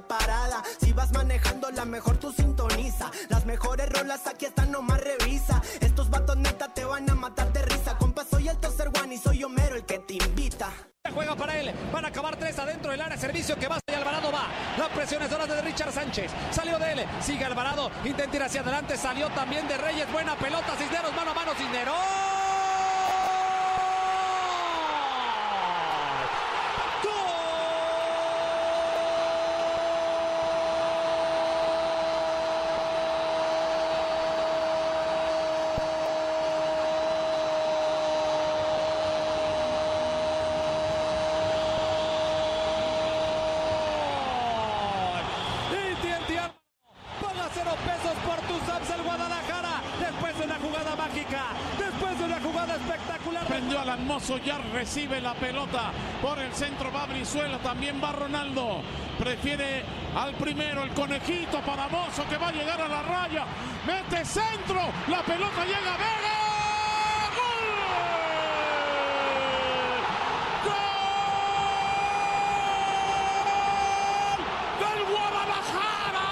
[0.00, 0.62] parada.
[0.80, 3.10] Si vas manejando, la mejor tú sintoniza.
[3.28, 5.60] Las mejores rolas aquí están, nomás revisa.
[5.80, 7.96] Estos vatos neta te van a matar de risa.
[7.98, 10.70] Compa, soy el tercer one y soy Homero el que te invita.
[11.12, 14.30] Juega para él, van a acabar tres adentro del área, servicio que va y Alvarado
[14.32, 14.46] va.
[14.78, 18.96] La presión es de Richard Sánchez, salió de él, sigue Alvarado, intenta ir hacia adelante,
[18.96, 21.96] salió también de Reyes, buena pelota, Cisneros, mano a mano, Cisneros.
[45.72, 46.40] AT&T
[47.20, 49.80] Paga cero pesos por tus apps el Guadalajara.
[50.00, 51.44] Después de una jugada mágica.
[51.78, 53.46] Después de una jugada espectacular.
[53.46, 58.82] Prendió Alan Mozo, ya recibe la pelota por el centro, va Brizuela, también va Ronaldo.
[59.16, 59.84] Prefiere
[60.16, 63.44] al primero, el conejito para Mozo que va a llegar a la raya.
[63.86, 66.38] Mete centro, la pelota llega a Vega.
[70.64, 70.74] ¡Gol!
[74.80, 76.26] ¡Del Guadalajara!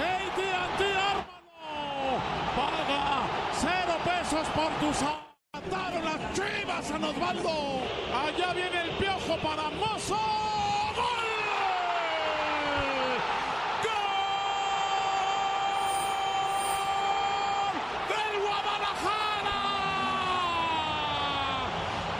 [0.00, 2.16] AT&T Ármalo
[2.56, 4.96] paga cero pesos por tus
[5.54, 7.84] Mataron las chivas San Osvaldo.
[8.12, 9.36] Allá viene el piojo
[10.08, 10.16] para Mozo.
[10.94, 11.28] ¡Gol!
[13.84, 14.14] ¡Gol!
[18.08, 19.58] ¡Del Guadalajara!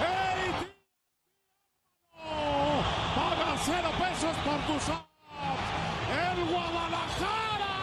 [0.01, 0.63] AT&T
[3.15, 5.09] Paga cero pesos por tus apps.
[6.11, 7.75] El Guadalajara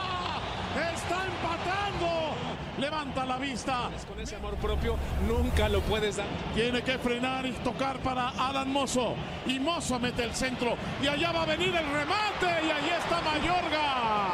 [0.93, 2.09] está empatando.
[2.77, 3.89] Levanta la vista.
[4.07, 6.27] Con ese amor propio nunca lo puedes dar.
[6.55, 9.15] Tiene que frenar y tocar para Alan Mozo.
[9.45, 10.75] Y Mozo mete el centro.
[11.01, 12.65] Y allá va a venir el remate.
[12.65, 14.33] Y ahí está Mayorga.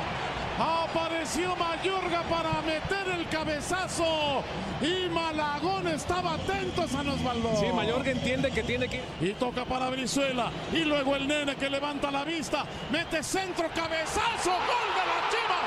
[0.59, 4.43] Apareció Mayorga para meter el cabezazo.
[4.81, 7.55] Y Malagón estaba atento a San Osvaldo.
[7.57, 10.51] Sí, Mayorga entiende que tiene que Y toca para Brizuela.
[10.73, 12.65] Y luego el nene que levanta la vista.
[12.91, 14.51] Mete centro, cabezazo.
[14.51, 15.59] Gol de la Chiva.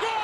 [0.00, 0.18] ¡Gol!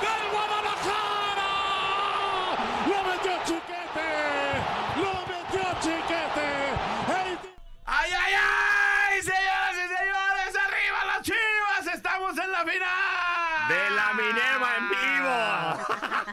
[0.00, 1.50] ¡Del Guadalajara!
[2.88, 4.10] ¡Lo metió Chiquete!
[4.96, 6.48] ¡Lo metió Chiquete!
[7.08, 7.38] ¡Ey,
[7.86, 9.22] ¡Ay, ay, ay!
[9.22, 13.68] Señoras y señores, arriba las chivas, estamos en la final.
[13.68, 15.36] De la Minerva en vivo.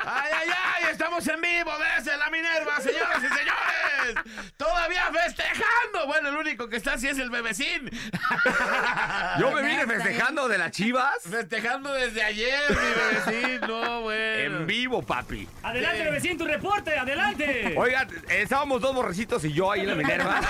[0.05, 0.83] ¡Ay, ay, ay!
[1.21, 4.51] Estamos en vivo desde la Minerva, señoras y señores.
[4.57, 6.07] Todavía festejando.
[6.07, 7.91] Bueno, el único que está así es el bebecín.
[9.39, 13.61] Yo me vine festejando de las chivas Festejando desde ayer, mi bebecín.
[13.67, 14.57] No, bueno.
[14.59, 15.47] en vivo, papi.
[15.61, 17.75] Adelante, bebecín, tu reporte, adelante.
[17.77, 20.39] Oigan, estábamos dos borrecitos y yo ahí en la Minerva.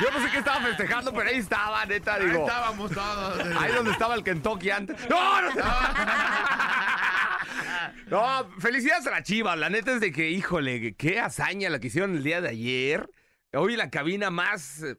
[0.00, 2.46] Yo no sé qué estaba festejando, pero ahí estaba, neta, Ahí digo.
[2.46, 3.40] estábamos todos.
[3.58, 4.96] Ahí donde estaba el Kentucky antes.
[5.10, 5.50] ¡No, no!
[5.56, 5.64] No,
[8.58, 9.58] felicidades a la Chivas.
[9.58, 13.10] La neta es de que, híjole, qué hazaña la que hicieron el día de ayer.
[13.52, 14.82] Hoy la cabina más...
[14.82, 14.96] eh,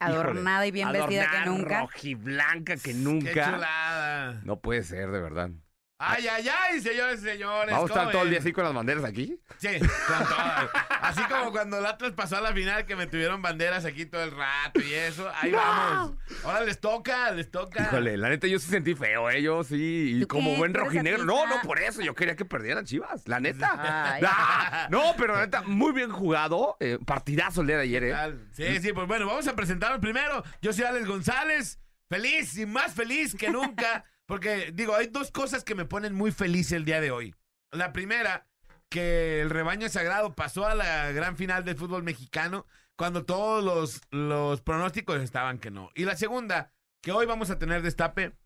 [0.00, 1.80] Adornada y bien vestida que nunca.
[1.80, 3.52] Rojiblanca que Qué nunca.
[3.52, 4.40] chulada.
[4.44, 5.50] No puede ser, de verdad.
[5.96, 7.70] Ay, ay, ay, señores y señores.
[7.70, 9.40] Vamos a estar ¿cómo todo el día así con las banderas aquí.
[9.58, 10.68] Sí, con todas.
[11.00, 14.24] Así como cuando el Atlas pasó a la final que me tuvieron banderas aquí todo
[14.24, 15.30] el rato y eso.
[15.40, 16.16] Ahí vamos.
[16.44, 17.84] Ahora les toca, les toca.
[17.84, 19.40] Híjole, la neta yo sí sentí feo, ¿eh?
[19.40, 20.56] Yo sí, y ¿Tú como qué?
[20.58, 21.24] buen ¿Tú eres rojinegro.
[21.24, 22.02] No, no, por eso.
[22.02, 23.70] Yo quería que perdieran Chivas, la neta.
[23.72, 26.76] Ah, no, pero la neta, muy bien jugado.
[26.80, 28.14] eh, partidazo el día de ayer, ¿eh?
[28.52, 30.42] Sí, sí, pues bueno, vamos a presentarnos primero.
[30.60, 35.64] Yo soy Alex González, feliz y más feliz que nunca, porque digo, hay dos cosas
[35.64, 37.34] que me ponen muy feliz el día de hoy.
[37.70, 38.46] La primera,
[38.88, 42.66] que el rebaño sagrado pasó a la gran final del fútbol mexicano
[42.96, 45.90] cuando todos los, los pronósticos estaban que no.
[45.94, 46.72] Y la segunda,
[47.02, 48.36] que hoy vamos a tener destape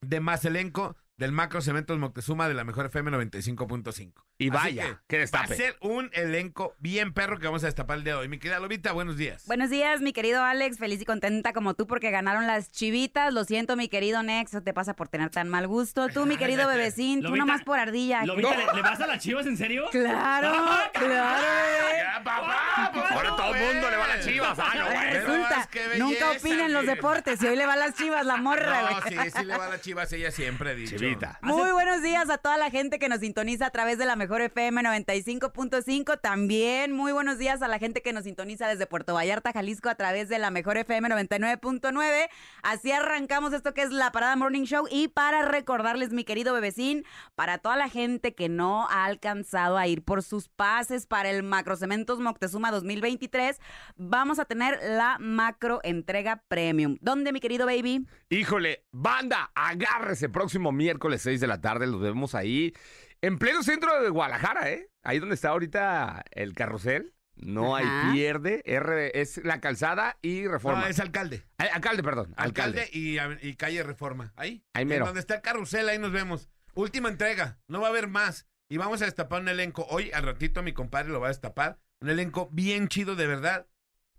[0.00, 4.12] de más elenco del Macro Cementos Moctezuma de la mejor FM 95.5.
[4.36, 5.54] Y Así vaya, que qué Va a destape.
[5.54, 8.28] ser un elenco bien perro que vamos a destapar el día de hoy.
[8.28, 9.44] Mi querida Lobita, buenos días.
[9.46, 10.76] Buenos días, mi querido Alex.
[10.78, 13.32] Feliz y contenta como tú porque ganaron las chivitas.
[13.32, 14.50] Lo siento, mi querido Nex.
[14.64, 16.08] Te pasa por tener tan mal gusto.
[16.08, 17.20] Tú, mi querido bebecín.
[17.20, 18.24] Tú Lobita, nomás por ardilla.
[18.26, 19.84] Lobita, ¿le, le vas a las chivas en serio?
[19.92, 20.52] Claro,
[20.94, 21.86] claro.
[21.96, 24.58] Ya, papá, pues Ahora todo el mundo le va a las chivas.
[24.58, 25.12] Ah, no, Ahora bueno.
[25.12, 27.94] resulta, es que nunca belleza, opina en los deportes y hoy le va a las
[27.94, 30.96] chivas la morra, No, sí, sí le va a las chivas, ella siempre dicho.
[30.96, 31.38] Chivita.
[31.40, 34.23] Muy buenos días a toda la gente que nos sintoniza a través de la mejor
[34.24, 36.20] FM 95.5.
[36.20, 39.94] También muy buenos días a la gente que nos sintoniza desde Puerto Vallarta, Jalisco, a
[39.94, 42.28] través de la mejor FM 99.9.
[42.62, 44.86] Así arrancamos esto que es la Parada Morning Show.
[44.90, 47.04] Y para recordarles, mi querido bebecín,
[47.34, 51.42] para toda la gente que no ha alcanzado a ir por sus pases para el
[51.42, 53.60] Macrocementos Moctezuma 2023,
[53.96, 56.96] vamos a tener la macro entrega premium.
[57.00, 58.06] ¿Dónde, mi querido baby?
[58.30, 62.72] Híjole, banda, agárrese próximo miércoles 6 de la tarde, los vemos ahí,
[63.22, 64.90] en pleno centro de Guadalajara, ¿eh?
[65.02, 67.14] Ahí donde está ahorita el carrusel.
[67.36, 68.10] No Ajá.
[68.10, 70.82] hay pierde, R es la calzada y reforma.
[70.82, 71.44] No, es alcalde.
[71.58, 72.32] Ay, alcalde, perdón.
[72.36, 72.98] Alcalde, Alcalde.
[72.98, 73.18] y,
[73.48, 74.32] y calle Reforma.
[74.36, 74.62] Ahí.
[74.72, 75.04] Ahí mero.
[75.06, 76.48] Donde está el carrusel, ahí nos vemos.
[76.74, 77.58] Última entrega.
[77.66, 78.46] No va a haber más.
[78.68, 79.84] Y vamos a destapar un elenco.
[79.90, 81.80] Hoy, al ratito, mi compadre lo va a destapar.
[82.00, 83.66] Un elenco bien chido, de verdad.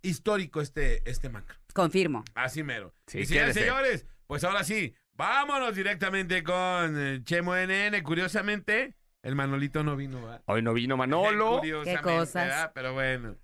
[0.02, 1.58] Histórico este, este macro.
[1.74, 2.26] Confirmo.
[2.36, 2.94] Así mero.
[3.08, 8.02] Sí, y señores, pues ahora sí, vámonos directamente con eh, Chemo NN.
[8.04, 10.42] Curiosamente, el Manolito no vino, ¿verdad?
[10.46, 11.62] Hoy no vino Manolo.
[11.84, 12.48] Qué cosas.
[12.48, 12.72] ¿verdad?
[12.74, 13.36] Pero bueno.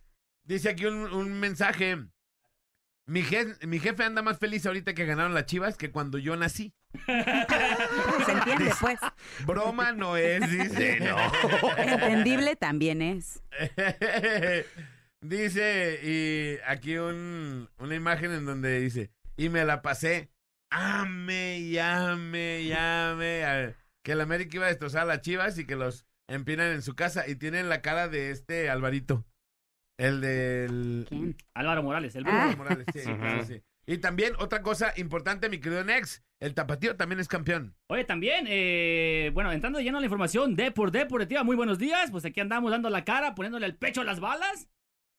[0.44, 1.98] Dice aquí un, un mensaje.
[3.08, 6.36] Mi, je- mi jefe anda más feliz ahorita que ganaron las chivas que cuando yo
[6.38, 6.74] nací.
[7.06, 9.00] Se entiende, pues.
[9.46, 11.00] Broma no es, dice.
[11.00, 11.18] No.
[11.78, 13.42] Entendible también es.
[15.22, 20.30] dice, y aquí un- una imagen en donde dice, y me la pasé,
[20.72, 25.76] ame, llame, llame, a- que el América iba a destrozar a las chivas y que
[25.76, 29.26] los empinan en su casa y tienen la cara de este Alvarito,
[30.00, 31.06] el del...
[31.08, 31.36] ¿Quién?
[31.54, 32.46] Álvaro Morales, el Ah.
[32.48, 32.58] brujo.
[32.58, 33.12] Morales, sí, sí,
[33.48, 33.62] sí.
[33.88, 37.76] Y también otra cosa importante, mi querido Nex, el tapatío también es campeón.
[37.88, 42.10] Oye, también, eh, bueno, entrando lleno a la información de por deportiva, muy buenos días.
[42.12, 44.70] Pues aquí andamos dando la cara, poniéndole el pecho a las balas.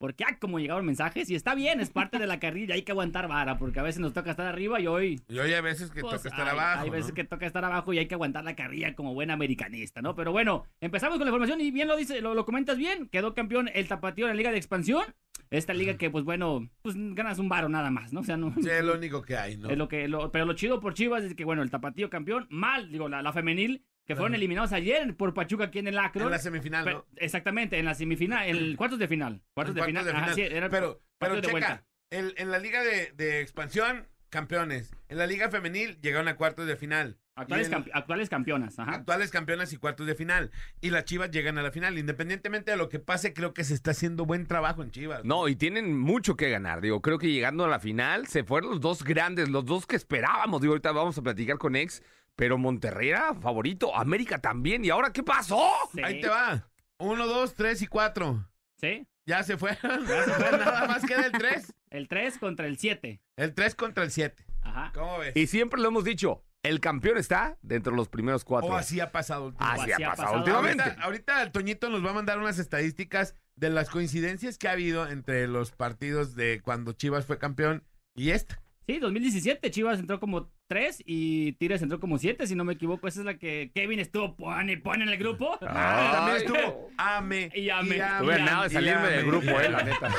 [0.03, 2.91] Porque, ah, como llegaron mensajes, y está bien, es parte de la carrilla, hay que
[2.91, 5.21] aguantar vara, porque a veces nos toca estar arriba y hoy.
[5.29, 6.83] Y hoy hay veces que pues, toca estar hay, abajo.
[6.83, 7.15] Hay veces ¿no?
[7.15, 10.17] que toca estar abajo y hay que aguantar la carrilla como buen americanista, ¿no?
[10.17, 13.07] Pero bueno, empezamos con la información y bien lo dice, lo, lo comentas bien.
[13.11, 15.05] Quedó campeón el tapatío en la Liga de Expansión.
[15.51, 18.21] Esta liga que, pues bueno, pues ganas un varo nada más, ¿no?
[18.21, 18.53] O sea, no.
[18.61, 19.69] Sí, es lo único que hay, ¿no?
[19.71, 22.49] Es lo que, lo- pero lo chido por Chivas es que, bueno, el tapatío campeón,
[22.51, 26.25] mal, digo, la, la femenil, que fueron eliminados ayer por Pachuca aquí en el Acro.
[26.25, 27.07] En la semifinal, ¿no?
[27.17, 29.43] Exactamente, en la semifinal, en el cuartos de final.
[29.55, 30.09] Cuartos, de, final.
[30.09, 31.85] Ajá, sí, era pero, pero partido de checa, vuelta.
[32.11, 34.95] el- en la liga de, de expansión, campeones.
[35.09, 37.19] En la liga femenil llegaron a cuartos de final.
[37.35, 38.91] Actuales, Y en- campe- actuales campeonas, ajá.
[38.93, 40.51] actuales campeonas y cuartos de final.
[40.83, 41.97] Y las Chivas llegan a la final.
[41.99, 45.25] Independientemente de lo que pase, creo que se está haciendo buen trabajo en Chivas.
[45.25, 46.83] No, y tienen mucho que ganar.
[46.83, 49.97] Digo, creo que llegando a la final se fueron los dos grandes, los dos que
[49.97, 50.61] esperábamos.
[50.61, 52.03] Digo, ahorita vamos a platicar con ex,
[52.37, 54.84] pero Monterrey era favorito, América también.
[54.84, 55.62] ¿Y ahora qué pasó?
[55.94, 56.69] Sí, Ahí te va.
[56.99, 58.49] Uno, dos, tres y cuatro.
[58.81, 60.05] Sí, Ya se fueron.
[60.06, 61.73] Nada más queda el tres.
[61.90, 63.20] el 3 contra el 7.
[63.37, 64.44] El tres contra el siete.
[64.62, 64.93] Ajá.
[64.94, 65.37] ¿Cómo ves?
[65.37, 68.70] Y siempre lo hemos dicho, el campeón está dentro de los primeros cuatro.
[68.70, 69.93] O así ha pasado últimamente.
[69.93, 70.38] Así ha pasado pasado.
[70.38, 70.82] últimamente.
[70.84, 74.73] Ahorita, ahorita el Toñito nos va a mandar unas estadísticas de las coincidencias que ha
[74.73, 77.84] habido entre los partidos de cuando Chivas fue campeón
[78.14, 78.61] y esta.
[78.87, 83.07] Sí, 2017 Chivas entró como 3 y Tigres entró como 7, si no me equivoco.
[83.07, 85.59] Esa es la que Kevin estuvo pone pone en el grupo.
[85.61, 87.97] También estuvo ame Y ame.
[87.97, 90.11] Estuve a nada de salirme del grupo, eh, la neta.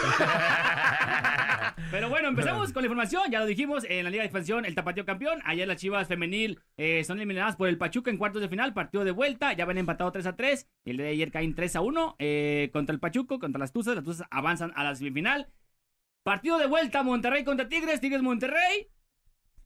[1.90, 3.32] Pero bueno, empezamos con la información.
[3.32, 5.42] Ya lo dijimos, en la Liga de Expansión, el Tapatío campeón.
[5.44, 8.76] Ayer las Chivas femenil eh, son eliminadas por el Pachuca en cuartos de final.
[8.76, 9.54] Partido de vuelta.
[9.54, 10.70] Ya ven empatado 3 a 3.
[10.86, 13.96] El de ayer caen 3 a 1 eh, contra el Pachuco, contra las Tuzas.
[13.96, 15.48] Las Tuzas avanzan a la semifinal.
[16.22, 18.00] Partido de vuelta, Monterrey contra Tigres.
[18.00, 18.88] Tigres Monterrey.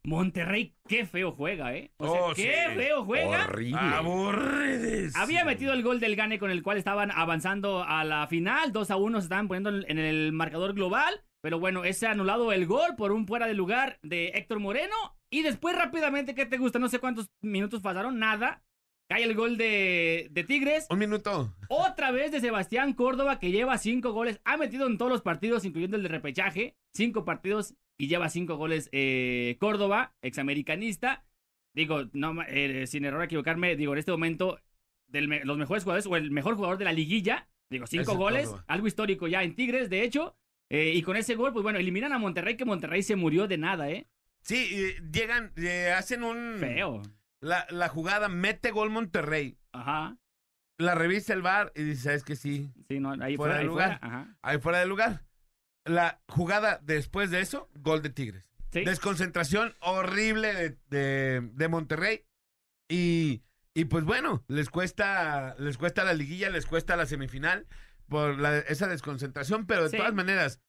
[0.07, 1.91] Monterrey, qué feo juega, ¿eh?
[1.97, 2.75] O sea, Oh, qué sí.
[2.75, 3.43] feo juega.
[3.43, 3.77] Horrible.
[3.77, 5.15] Aburrides.
[5.17, 8.71] Había metido el gol del Gane con el cual estaban avanzando a la final.
[8.71, 11.13] 2 a 1 se estaban poniendo en en el marcador global.
[11.41, 14.95] Pero bueno, ese ha anulado el gol por un fuera de lugar de Héctor Moreno.
[15.29, 16.79] Y después rápidamente, ¿qué te gusta?
[16.79, 18.63] No sé cuántos minutos pasaron, nada.
[19.09, 20.85] Cae el gol de, de Tigres.
[20.89, 21.55] Un minuto.
[21.69, 24.41] Otra vez de Sebastián Córdoba, que lleva cinco goles.
[24.43, 26.75] Ha metido en todos los partidos, incluyendo el de repechaje.
[26.93, 31.23] Cinco partidos y lleva cinco goles eh, Córdoba, examericanista.
[31.73, 34.59] Digo, no, eh, sin error a equivocarme, digo, en este momento,
[35.07, 37.47] de los mejores jugadores o el mejor jugador de la liguilla.
[37.69, 38.65] Digo, cinco Ese goles, Córdoba.
[38.67, 40.35] algo histórico ya en Tigres, de hecho.
[40.69, 43.57] eh, y con ese gol, pues bueno, eliminan a Monterrey, que Monterrey se murió de
[43.57, 44.07] nada, ¿eh?
[44.41, 44.69] Sí,
[45.11, 45.53] llegan,
[45.95, 46.57] hacen un...
[46.59, 47.01] Feo.
[47.41, 49.57] La, la jugada, mete gol Monterrey.
[49.71, 50.17] Ajá.
[50.79, 52.71] La revisa el bar y dice, ¿sabes que sí?
[52.87, 53.99] Sí, no, ahí Fuera fuera, de ahí lugar.
[53.99, 54.15] fuera.
[54.15, 54.37] Ajá.
[54.41, 55.23] Ahí fuera de lugar.
[55.85, 58.45] La jugada después de eso, gol de Tigres.
[58.71, 58.83] Sí.
[58.83, 62.25] Desconcentración horrible de, de- de Monterrey.
[62.89, 67.65] Y, y pues bueno, les cuesta, les cuesta la liguilla, les cuesta la semifinal.
[68.09, 69.97] por la- esa desconcentración, pero de Sí.
[69.97, 70.61] todas maneras,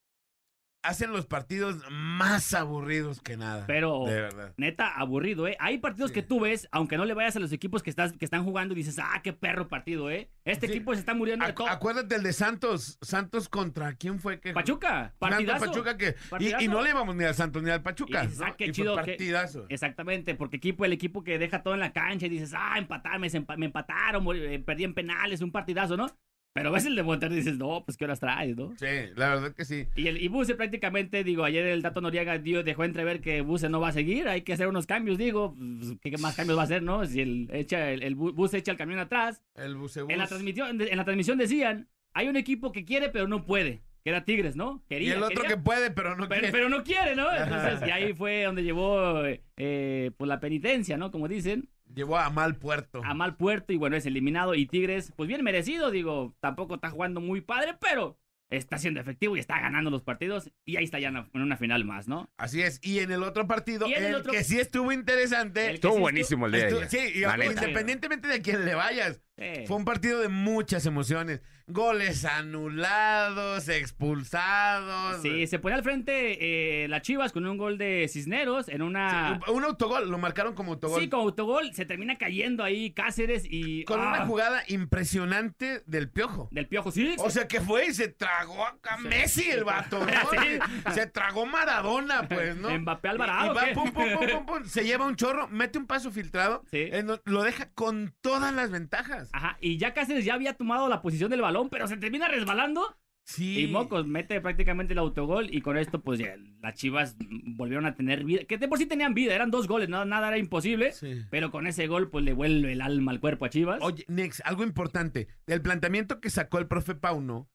[0.82, 3.64] hacen los partidos más aburridos que nada.
[3.66, 4.54] Pero, De verdad.
[4.56, 5.56] neta, aburrido, ¿eh?
[5.60, 6.14] Hay partidos Sí.
[6.14, 8.74] que tú ves, aunque no le vayas a los equipos que, estás, que están jugando,
[8.74, 10.30] y dices, ah, qué perro partido, ¿eh?
[10.44, 10.74] Este Sí.
[10.74, 11.68] equipo se está muriendo de todo.
[11.68, 12.98] acuérdate el de Santos.
[13.02, 15.66] Santos contra quién fue que Pachuca, Santos partidazo.
[15.66, 16.64] Pachuca que y- Partidazo.
[16.64, 18.24] y, no le íbamos ni al Santos ni al Pachuca.
[18.24, 19.66] Y dices, ah, qué chido, partidazo.
[19.68, 23.28] Exactamente, porque equipo, el equipo que deja todo en la cancha y dices, ah, empatarme,
[23.30, 26.06] se empa- me empataron, eh, perdí en penales, un partidazo, ¿no?
[26.54, 28.74] Pero ves el de Monterrey y dices, no, pues qué horas traes, ¿no?
[28.78, 29.86] Sí, la verdad que sí.
[29.94, 33.68] Y, el, y Buse prácticamente, digo, ayer el Tato Noriega dio, dejó entrever que Buse
[33.68, 36.62] no va a seguir, hay que hacer unos cambios, digo, pues, ¿qué más cambios va
[36.62, 37.04] a hacer, no?
[37.06, 39.40] Si el, echa, el, el Bu- Buse echa el camión atrás.
[39.54, 40.10] El bucebús.
[40.10, 43.82] En la, transmisión, en la transmisión decían, hay un equipo que quiere pero no puede,
[44.02, 44.82] que era Tigres, ¿no?
[44.86, 46.50] y Quería, el otro quería, que puede, pero no pero, quiere.
[46.52, 47.32] pero no quiere, ¿no?
[47.32, 49.22] Entonces, y ahí fue donde llevó
[49.56, 51.12] eh, pues la penitencia, ¿no?
[51.12, 53.00] Como dicen, Llevó a mal puerto.
[53.04, 54.54] a mal puerto y bueno, es eliminado.
[54.54, 58.18] Y Tigres, pues bien merecido, digo, tampoco está jugando muy padre, pero
[58.50, 60.50] está siendo efectivo y está ganando los partidos.
[60.64, 62.30] Y ahí está ya en una- final más, ¿no?
[62.38, 62.78] Así es.
[62.82, 65.72] Y en el otro partido, el el, otro- que sí estuvo interesante.
[65.72, 66.88] Estuvo sí buenísimo el día de ayer.
[66.88, 69.20] sí, y independientemente de quién le vayas.
[69.66, 71.42] Fue un partido de muchas emociones.
[71.70, 75.20] Goles anulados, expulsados.
[75.20, 79.38] Sí, se pone al frente eh, la Chivas con un gol de Cisneros en una...
[79.44, 81.00] Sí, un autogol, lo marcaron como autogol.
[81.00, 83.84] Sí, con autogol se termina cayendo ahí Cáceres y...
[83.84, 86.48] con ah, una jugada impresionante del piojo.
[86.52, 87.14] Del piojo, sí.
[87.18, 90.06] O sea que fue y se tragó acá Messi el vato, ¿no?
[90.30, 90.92] Sí.
[90.94, 92.70] Se tragó Maradona, pues, ¿no?
[92.78, 95.86] Mbappé Alvarado, Y va, pum, pum, pum, pum, pum, se lleva un chorro, mete un
[95.86, 96.88] paso filtrado, Sí.
[96.92, 99.30] en lo deja con todas las ventajas.
[99.32, 102.96] Ajá, y ya Cáceres ya había tomado la posición del balón, pero se termina resbalando.
[103.26, 103.64] Sí.
[103.64, 107.94] Y Mocos mete prácticamente el autogol y con esto pues ya las Chivas volvieron a
[107.94, 110.92] tener vida, que de por sí tenían vida, eran dos goles, nada, nada era imposible,
[110.92, 111.24] Sí.
[111.30, 113.80] pero con ese gol pues le vuelve el alma al cuerpo a Chivas.
[113.82, 115.28] Oye, Nex, algo importante.
[115.46, 117.50] El planteamiento que sacó el profe Pauno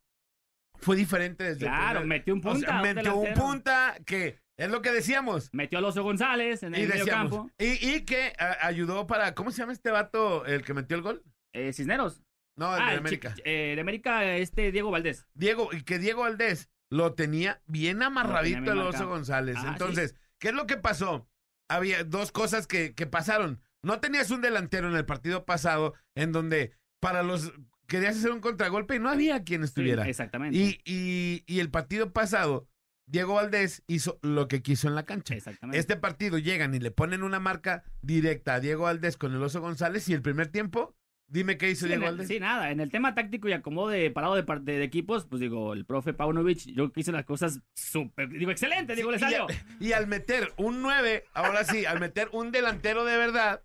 [0.79, 2.67] fue diferente desde claro, el metió un O punta.
[2.67, 5.49] sea, un metió un punta que es lo que decíamos.
[5.53, 7.31] Metió a Oso González en Y el medio decíamos.
[7.31, 7.51] campo.
[7.57, 9.33] Y, y que a- ayudó para.
[9.33, 11.23] ¿Cómo se llama este vato el que metió el gol?
[11.53, 12.21] Eh, Cisneros.
[12.55, 13.35] No, el ah, de el América.
[13.45, 15.25] eh, de América, este Diego Valdés.
[15.33, 19.07] Diego, y que Diego Valdés lo tenía bien amarradito bien el oso.
[19.07, 19.55] González.
[19.57, 21.27] Ajá, Entonces, ¿qué es lo que pasó?
[21.69, 23.61] Había dos cosas que, que pasaron.
[23.81, 27.51] No tenías un delantero en el partido pasado en donde para los
[27.87, 30.07] querías hacer un contragolpe y no había quien Sí, estuviera.
[30.07, 30.57] exactamente.
[30.57, 32.67] y, y, y el partido pasado,
[33.07, 35.35] Diego Valdés hizo lo que quiso en la cancha.
[35.35, 35.79] Exactamente.
[35.79, 39.59] Este partido llegan y le ponen una marca directa a Diego Valdés con el oso
[39.59, 40.95] González y el primer tiempo,
[41.33, 42.27] dime qué hizo Sí, Diego Valdés.
[42.27, 42.71] sí, nada.
[42.71, 45.85] En el tema táctico y acomodo de parado de, de, de equipos, pues digo, el
[45.85, 49.45] profe Paunovic, yo hice las cosas súper, digo, excelente, digo, le y, salió.
[49.45, 53.61] a- y al meter un 9, ahora sí, al meter un delantero de verdad,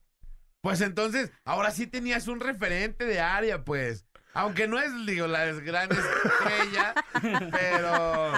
[0.61, 4.07] pues entonces, ahora sí tenías un referente de área, pues.
[4.35, 6.95] Aunque no es, digo, la gran estrella,
[7.51, 8.33] pero.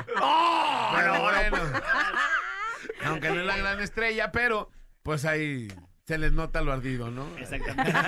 [0.94, 1.56] pero bueno.
[3.04, 4.70] Aunque no es la gran estrella, pero
[5.02, 5.68] pues ahí
[6.06, 7.26] se les nota lo ardido, ¿no?
[7.38, 7.92] Exactamente.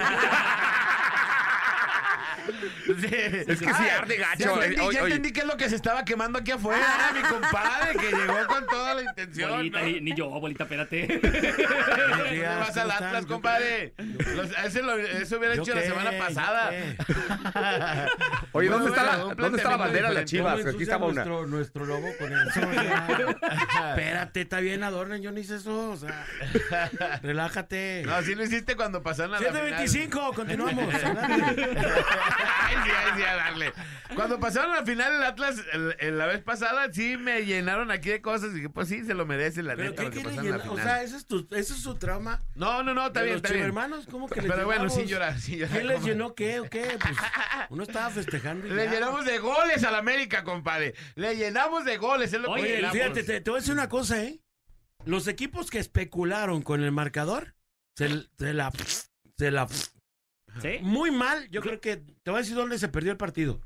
[2.87, 3.07] Sí.
[3.13, 4.39] Es que sí arde gacho.
[4.39, 5.15] Ya entendí, Oye, ya oye.
[5.15, 8.67] entendí qué es lo que se estaba quemando aquí afuera, mi compadre, que llegó con
[8.67, 9.51] toda la intención.
[9.51, 9.87] bolita, ¿no?
[9.87, 11.07] ni, ni yo, bolita, espérate.
[11.21, 13.95] ¿Qué vas al Atlas, compadre?
[14.35, 16.71] Los- ese lo- eso hubiera ¿Yo hecho la semana ¿Yo pasada.
[18.53, 20.59] Oye, ¿dónde está bueno, la, ¿dónde está la bandera de las chivas?
[20.61, 21.25] ¿Cómo Aquí estaba una.
[21.25, 23.07] nuestro, nuestro logo con o sea,
[23.91, 25.91] espérate, está bien, adornen, yo no hice eso.
[25.91, 26.27] O sea,
[27.23, 28.03] relájate.
[28.07, 29.63] No, sí lo hiciste cuando pasaron a la final.
[29.79, 30.95] 725, continuamos.
[32.39, 33.73] Ay, sí, ay, sí, a darle.
[34.15, 38.11] Cuando pasaron la final el Atlas, el- el- la vez pasada, sí me llenaron aquí
[38.11, 40.37] de cosas y dije, pues sí, se lo merece la Pero neta ¿qué, lo que
[40.37, 40.71] qué le la?
[40.71, 42.43] O sea, ese es, tu, ese es su trauma.
[42.55, 43.65] no, no, no, está bien, está bien.
[43.65, 45.75] hermanos, ¿cómo que Pero bueno, sí llorar, sí llorar.
[45.77, 46.99] ¿Quién les llenó qué o qué?
[47.01, 47.17] Pues
[47.71, 48.67] uno estaba festejando.
[48.67, 48.91] y Le ya.
[48.93, 50.95] llenamos de goles al América, compadre.
[51.15, 52.97] Le llenamos de goles, es lo que Oye, llenamos.
[52.97, 54.41] fíjate, te, te voy a decir una cosa, ¿eh?
[55.05, 57.55] Los equipos que especularon con el marcador,
[57.97, 58.09] se,
[58.39, 58.71] se la...
[59.39, 59.67] Se la
[60.61, 60.79] ¿Sí?
[60.83, 63.61] muy mal, yo creo que te voy a decir dónde se perdió el partido.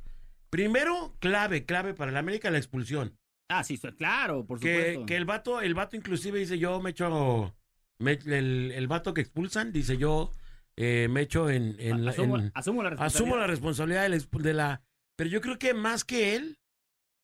[0.51, 3.17] Primero, clave, clave para el América, la expulsión.
[3.49, 5.07] Ah, sí, claro, por Que, supuesto.
[5.07, 7.55] que el vato, el vato inclusive dice, yo me echo,
[7.99, 10.33] me- el, el vato que expulsan, dice yo,
[10.77, 11.77] eh, me echo en,
[12.09, 13.07] asumo, en- asumo la responsabilidad.
[13.07, 14.83] asumo la responsabilidad de la, de la-
[15.17, 16.59] Pero yo creo que más que él,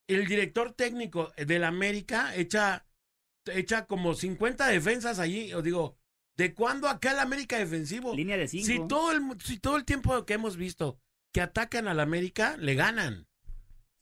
[0.08, 2.86] el director técnico del América echa,
[3.46, 5.52] echa como 50 defensas allí.
[5.54, 5.96] Os digo,
[6.42, 8.16] ¿de cuándo acá el América defensivo?
[8.16, 8.66] Línea de cinco.
[8.66, 10.98] Si todo, el, si todo el tiempo que hemos visto
[11.32, 13.28] que atacan al América, le ganan.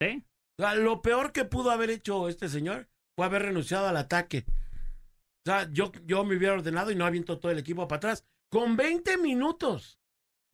[0.00, 0.25] ¿Sí?
[0.59, 4.47] O sea, lo peor que pudo haber hecho este señor fue haber renunciado al ataque.
[4.49, 8.25] O sea, yo, yo me hubiera ordenado y no aviento todo el equipo para atrás.
[8.50, 10.00] Con 20 minutos.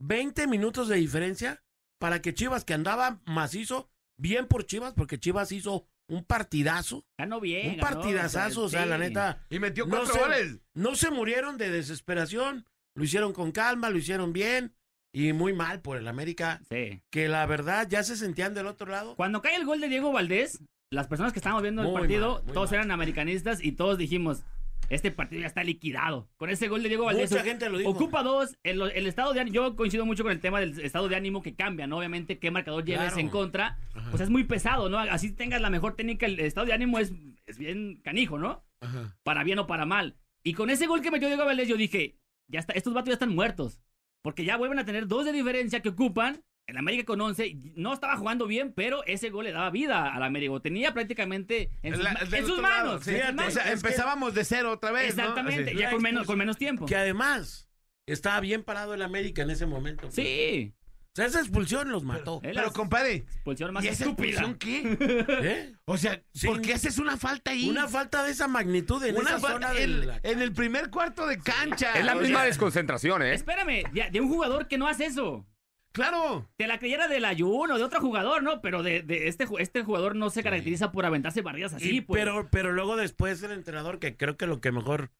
[0.01, 1.63] 20 minutos de diferencia
[2.01, 3.89] para que Chivas, que andaba macizo,
[4.19, 7.05] bien por Chivas, porque Chivas hizo un partidazo.
[7.19, 7.71] Ganó bien.
[7.71, 8.89] un ganó, partidazazo, o sea, sí.
[8.89, 9.45] la neta.
[9.51, 10.59] Y metió No cuatro se- goles.
[10.75, 14.73] No se murieron de desesperación, lo hicieron con calma, lo hicieron bien
[15.13, 17.03] y muy mal por el América, Sí.
[17.11, 19.17] que la verdad ya se sentían del otro lado.
[19.17, 20.61] Cuando cae el gol de Diego Valdés,
[20.91, 22.75] las personas que estábamos viendo el partido, mal, todos mal.
[22.81, 24.45] eran americanistas y todos dijimos,
[24.89, 26.29] este partido ya está liquidado.
[26.37, 27.31] Con ese gol de Diego Valdés.
[27.31, 27.91] Mucha gente lo dijo.
[27.91, 28.57] Ocupa dos.
[28.63, 31.43] El, el estado de ánimo, yo coincido mucho con el tema del estado de ánimo
[31.43, 31.99] que cambia, ¿no?
[31.99, 33.21] Obviamente, qué marcador lleves Claro.
[33.21, 33.79] en contra.
[34.11, 34.99] Pues es muy pesado, ¿no?
[34.99, 37.13] Así tengas la mejor técnica, el estado de ánimo es,
[37.47, 38.65] es bien canijo, ¿no?
[38.81, 39.17] Ajá.
[39.23, 40.17] Para bien o para mal.
[40.43, 43.15] Y con ese gol que metió Diego Valdés, yo dije, ya está, estos vatos ya
[43.15, 43.81] están muertos.
[44.23, 46.43] Porque ya vuelven a tener dos de diferencia que ocupan.
[46.67, 50.23] El América con 11 no estaba jugando bien, pero ese gol le daba vida al
[50.25, 50.53] América.
[50.53, 53.05] O Tenía prácticamente en sus, La- ma- del en sus otro lado, manos.
[53.05, 53.11] sí.
[53.11, 53.53] en sus Fíjate, manos.
[53.57, 55.11] O sea, empezábamos de cero otra vez.
[55.11, 56.87] Exactamente, ya con menos, con menos tiempo.
[56.87, 57.69] Que además
[58.07, 60.11] estaba bien parado el América en ese momento.
[60.11, 60.75] Sí,
[61.13, 62.41] O sea, esa expulsión los mató.
[62.43, 64.41] Pero, la compadre, expulsión más ¿y esa estúpida.
[64.43, 64.97] expulsión qué?
[65.43, 65.73] ¿Eh?
[65.85, 66.49] O sea, Sí.
[66.49, 67.71] ¿por qué haces una falta ahí?
[67.71, 70.53] Una falta de esa magnitud en Una esa falta zona de en, la- en el
[70.53, 71.93] primer cuarto de cancha.
[71.97, 73.35] Es la O misma sea, desconcentración, ¿eh?
[73.35, 75.47] Espérame, de, de un jugador que no hace eso.
[75.97, 76.47] Claro.
[76.57, 78.61] Te la creyera del ayuno, de otro jugador, ¿no?
[78.61, 82.21] Pero de, de este, este jugador no se caracteriza por aventarse barridas así, Y- pues.
[82.21, 85.11] pero, pero luego después el entrenador, que creo que lo que mejor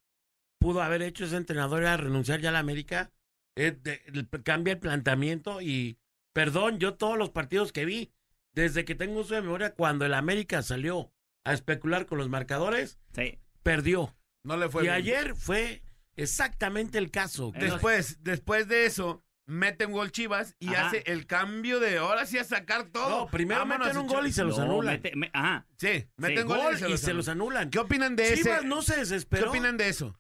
[0.61, 3.11] pudo haber hecho ese entrenador era renunciar ya a la América,
[3.57, 5.99] eh, de- el- cambia el planteamiento y,
[6.35, 8.13] perdón, yo todos los partidos que vi,
[8.53, 11.11] desde que tengo uso de memoria, cuando el América salió
[11.45, 13.39] a especular con los marcadores, Sí.
[13.63, 14.15] perdió.
[14.45, 14.95] No le fue y bien.
[14.95, 15.83] ayer fue
[16.17, 17.53] exactamente el caso.
[17.59, 20.89] Después, después de eso, mete un gol Chivas y Ajá.
[20.89, 23.09] hace el cambio de ahora sí a sacar todo.
[23.09, 24.95] No, primero Vámonos, meten un gol y se los No, anulan.
[24.95, 25.67] mete- me- ajá.
[25.77, 27.31] Sí, meten Sí, gol, Gol y se los, anulan.
[27.31, 27.71] anulan.
[27.71, 28.67] ¿Qué opinan de Chivas ese?
[28.67, 29.51] no se ¿Qué desesperó.
[29.51, 30.19] opinan de eso?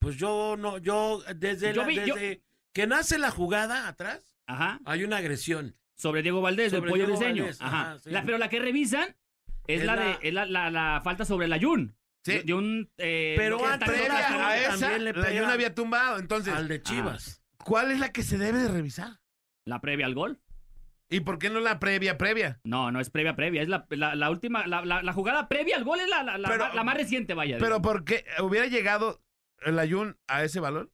[0.00, 2.42] Pues yo no, yo desde, Yo la- vi- yo- desde
[2.72, 4.80] que nace la jugada atrás, Ajá.
[4.84, 5.74] hay una agresión.
[5.96, 7.42] Sobre Diego Valdés, del Sobre pollo Diego diseño.
[7.42, 7.80] Valdés, Ajá.
[7.90, 8.10] ajá, sí.
[8.10, 9.16] La- pero la que revisan
[9.66, 11.96] es, Es la, la- de es la, la- la falta sobre el ayun.
[12.24, 12.32] Sí.
[12.34, 12.90] De, de un.
[12.98, 16.18] eh, Pero antes a esa, también le la Jun había tumbado.
[16.18, 17.42] Entonces, al de Chivas.
[17.68, 19.20] ¿Cuál es la que se debe de revisar?
[19.64, 20.40] La previa al gol.
[21.10, 22.60] ¿Y por qué no la previa previa?
[22.64, 23.62] No, no es previa previa.
[23.62, 24.66] Es la, la- la última.
[24.66, 27.32] La, la- la jugada previa al gol es la, la- la- Pero- la más reciente,
[27.34, 27.56] vaya.
[27.58, 29.22] Pero ¿por qué hubiera llegado
[29.62, 30.90] el Ayun a ese balón?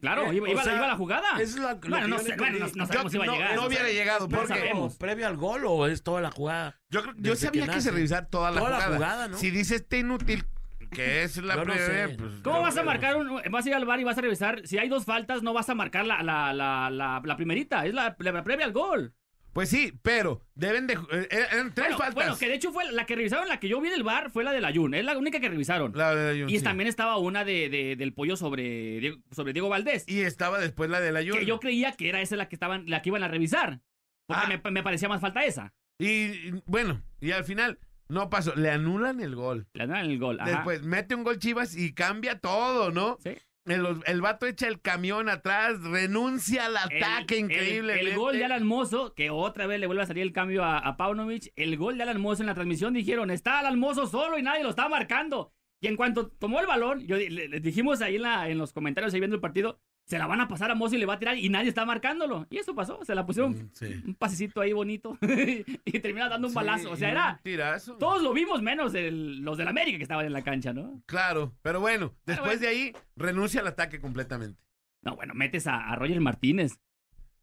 [0.00, 1.40] Claro, Eh, iba, iba la- sea, iba la jugada.
[1.40, 3.54] Es la, lo bueno, no sé, bueno, no, no sabemos si iba a llegar.
[3.56, 4.96] no hubiera llegado, porque- sabemos.
[4.96, 6.80] ¿Previo al gol o es toda la jugada?
[6.90, 8.96] Yo, creo- yo sabía que que, se revisar toda la Toda la jugada.
[8.96, 9.38] jugada, ¿no?
[9.38, 10.44] Si dice este inútil,
[10.90, 12.14] que es la no previa, sé.
[12.18, 14.66] pues, ¿Cómo vas a marcar un, vas a ir al bar y vas a revisar?
[14.66, 17.94] Si hay dos faltas, no vas a marcar la, la, la, la, la primerita, es
[17.94, 19.14] la, la previa al gol.
[19.52, 20.98] Pues sí, pero deben de...
[21.12, 22.14] eh, Eran tres Bueno, faltas.
[22.14, 24.44] bueno, que de hecho fue la que revisaron, la que yo vi del bar fue
[24.44, 25.92] la del Ayun, es la única que revisaron.
[25.94, 26.62] La de Ayun, y sí.
[26.64, 30.04] también estaba una de, de- del pollo sobre Diego, sobre Diego Valdés.
[30.06, 31.38] Y estaba después la del Ayun.
[31.38, 33.80] que yo creía que era esa la que estaban, la que iban a revisar.
[34.26, 34.60] Porque Ah.
[34.62, 35.72] me, me parecía más falta esa.
[35.98, 38.54] Y, bueno, y al final no pasó.
[38.54, 39.66] Le anulan el gol.
[39.74, 40.40] Le dan el gol.
[40.40, 40.50] ajá.
[40.50, 43.18] Después mete un gol Chivas y cambia todo, ¿no?
[43.22, 43.30] Sí.
[43.66, 48.00] El, el vato echa el camión atrás, renuncia al ataque el- increíble.
[48.00, 50.78] El, gol de Alan Mozo, que otra vez le vuelve a salir el cambio a,
[50.78, 51.52] a Paunovic.
[51.56, 54.62] El gol de Alan Mozo en la transmisión dijeron: está Alan Mozo solo y nadie
[54.62, 55.52] lo está marcando.
[55.80, 58.56] Y en cuanto tomó el balón, yo, di- le, le dijimos ahí en, la, en
[58.58, 61.06] los comentarios, ahí viendo el partido, se la van a pasar a Mozo y le
[61.06, 62.46] va a tirar y nadie está marcándolo.
[62.48, 63.86] Y eso pasó, se la pusieron Mm, Sí.
[64.06, 65.18] un pasecito ahí bonito
[65.84, 66.92] y termina dando un balazo.
[66.92, 67.40] O sea, era.
[67.42, 67.96] Tirazo.
[67.98, 71.02] Todos lo vimos menos el- los del América que estaban en la cancha, ¿no?
[71.06, 72.60] Claro, pero bueno, después bueno.
[72.60, 74.62] de ahí renuncia al ataque completamente.
[75.02, 76.78] No, bueno, metes a, a Roger Martínez.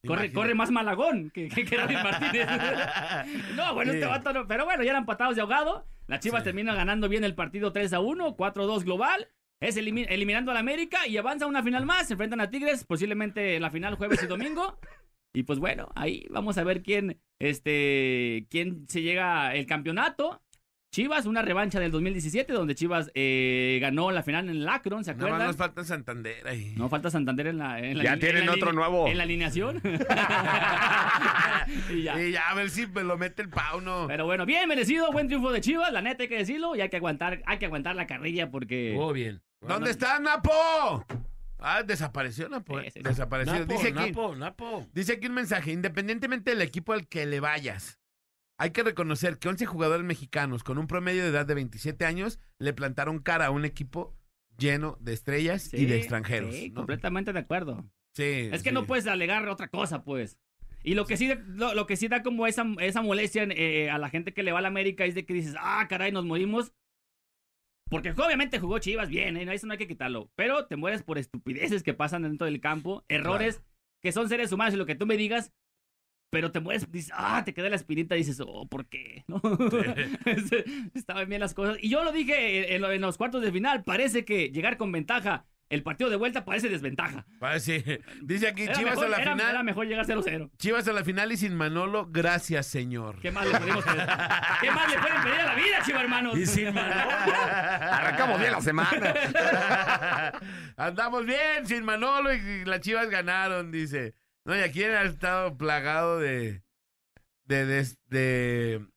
[0.05, 2.47] Corre, corre más Malagón que, que, que Roger Martínez.
[3.55, 4.09] no, bueno, este Sí.
[4.09, 4.47] vato no.
[4.47, 5.85] Pero bueno, ya eran patados de ahogado.
[6.07, 9.29] Las Chivas terminan ganando bien el partido 3 a 1, 4-2 global.
[9.63, 12.07] Es elimi- eliminando al América y avanza una final más.
[12.07, 14.77] Se enfrentan a Tigres, posiblemente la final jueves y domingo.
[15.33, 20.42] Y pues bueno, ahí vamos a ver quién, este, quién se llega el campeonato.
[20.93, 25.15] Chivas, una revancha del 2017, donde Chivas eh, ganó la final en el Akron, ¿se
[25.15, 25.47] Nada más acuerdan?
[25.47, 26.75] nos falta Santander ahí.
[26.77, 27.79] No falta Santander en la.
[27.79, 29.07] en la Ya en tienen la otro nuevo.
[29.07, 29.77] En la alineación.
[31.89, 32.21] y ya.
[32.21, 34.05] Y ya a ver si me lo mete el Pauno.
[34.07, 36.89] Pero bueno, bien merecido, buen triunfo de Chivas, la neta hay que decirlo, y hay
[36.89, 38.91] que aguantar, hay que aguantar la carrilla porque.
[38.95, 39.41] Jugó bien.
[39.61, 40.51] ¿Dónde está Napo?
[41.57, 42.79] Ah, desapareció Napo.
[42.79, 42.83] eh.
[42.83, 43.03] Sí, sí, sí.
[43.09, 43.53] Desapareció.
[43.53, 44.87] Napo, dice, aquí, Napo, Napo.
[44.93, 45.71] dice aquí un mensaje.
[45.71, 47.99] Independientemente del equipo al que le vayas,
[48.63, 52.39] hay que reconocer que 11 jugadores mexicanos con un promedio de edad de 27 años
[52.59, 54.15] le plantaron cara a un equipo
[54.57, 56.55] lleno de estrellas y Sí, de extranjeros.
[56.55, 56.75] Sí, ¿no?
[56.75, 57.85] completamente de acuerdo.
[58.15, 58.73] Sí, Es que sí.
[58.73, 60.39] no puedes alegar otra cosa, pues.
[60.81, 63.97] Y lo que sí, lo, lo que sí da como esa, esa molestia eh, a
[63.97, 66.23] la gente que le va a la América es de que dices, ah, caray, nos
[66.23, 66.71] morimos.
[67.89, 69.53] Porque obviamente jugó Chivas bien, ¿eh?
[69.53, 70.31] eso no hay que quitarlo.
[70.37, 73.61] Pero te mueres por estupideces que pasan dentro del campo, errores
[74.01, 75.51] que son seres humanos y lo que tú me digas,
[76.33, 79.23] pero te mueres, dices, ah, te queda la espinita, dices, oh, ¿por qué?
[79.27, 79.41] ¿No?
[80.25, 81.77] Este, Estaban bien las cosas.
[81.79, 85.45] Y yo lo dije en, en los cuartos de final, parece que llegar con ventaja,
[85.69, 87.25] el partido de vuelta parece desventaja.
[87.39, 89.49] Parece- Dice aquí, Era Chivas mejor, a la era- final.
[89.51, 90.51] era mejor llegar 0-0.
[90.57, 93.19] Chivas a la final y sin Manolo, gracias, señor.
[93.21, 94.01] ¿Qué más le podemos pedir?
[94.61, 96.37] ¿Qué más le pueden pedir a la vida, chiva hermanos?
[96.37, 97.11] Y sin Manolo.
[97.91, 99.13] Arrancamos bien la semana.
[100.77, 104.13] Andamos bien sin Manolo y las Chivas ganaron, dice.
[104.45, 106.61] No, y aquí ha estado plagado de
[107.45, 108.87] de, de, de,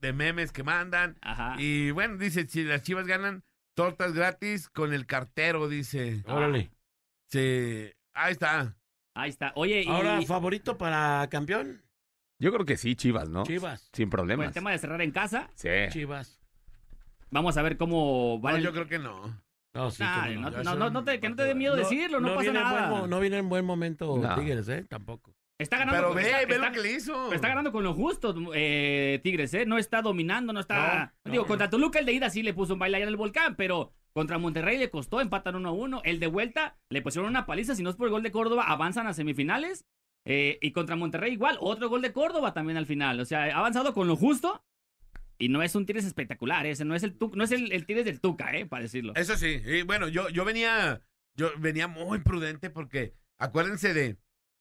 [0.00, 1.16] de memes que mandan.
[1.22, 1.56] Ajá.
[1.58, 3.42] Y bueno, dice, si las Chivas ganan,
[3.74, 6.22] tortas gratis con el cartero, dice.
[6.26, 6.70] Órale.
[7.30, 8.76] Sí, ahí está.
[9.14, 9.52] Ahí está.
[9.56, 11.82] Oye, y Ahora, favorito para campeón,
[12.38, 13.44] Yo creo que sí, Chivas, ¿no?
[13.44, 13.88] Chivas.
[13.92, 14.48] Sin con problemas.
[14.48, 15.68] el tema de cerrar en casa, Sí.
[15.90, 16.38] Chivas.
[17.30, 19.42] vamos a ver cómo va No, el- yo creo que no.
[19.76, 20.62] No, sí, Nah, no, no.
[20.62, 22.90] no, no, no te, que no te dé miedo decirlo, no, pasa nada.
[22.90, 24.34] buen no viene en buen momento No.
[24.34, 24.84] Tigres, ¿eh?
[24.88, 25.34] Tampoco.
[25.58, 25.96] Está ganando.
[25.98, 27.12] Pero con- ve, está- ve está- lo que le hizo.
[27.24, 29.64] pero está ganando con lo justo, eh, Tigres, ¿eh?
[29.66, 31.14] No está dominando, no está.
[31.24, 31.48] No, Digo, no.
[31.48, 33.92] contra Toluca el de ida sí le puso un baile allá en el volcán, pero
[34.12, 36.00] contra Monterrey le costó, empatan 1-1.
[36.04, 38.64] El de vuelta le pusieron una paliza, si no es por el gol de Córdoba,
[38.66, 39.84] avanzan a semifinales.
[40.28, 43.20] Eh, y contra Monterrey igual, otro gol de Córdoba también al final.
[43.20, 44.62] O sea, ha avanzado con lo justo.
[45.38, 46.70] Y no es un Tigres espectacular, ¿eh?
[46.70, 48.66] ese no es el, no es el, el Tigres del Tuca, ¿eh?
[48.66, 49.12] Para decirlo.
[49.16, 51.00] Eso sí, y bueno, yo, yo venía,
[51.34, 54.16] yo venía muy prudente porque acuérdense de,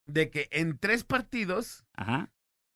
[0.06, 2.32] de que en tres partidos, Ajá.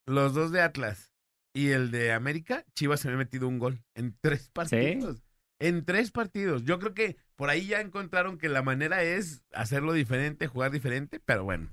[0.06, 1.14] los dos de Atlas
[1.54, 3.84] y el de América, Chivas se había metido un gol.
[3.96, 5.24] En tres partidos.
[5.60, 6.64] En tres partidos.
[6.64, 11.20] Yo creo que por ahí ya encontraron que la manera es hacerlo diferente, jugar diferente,
[11.20, 11.70] pero bueno.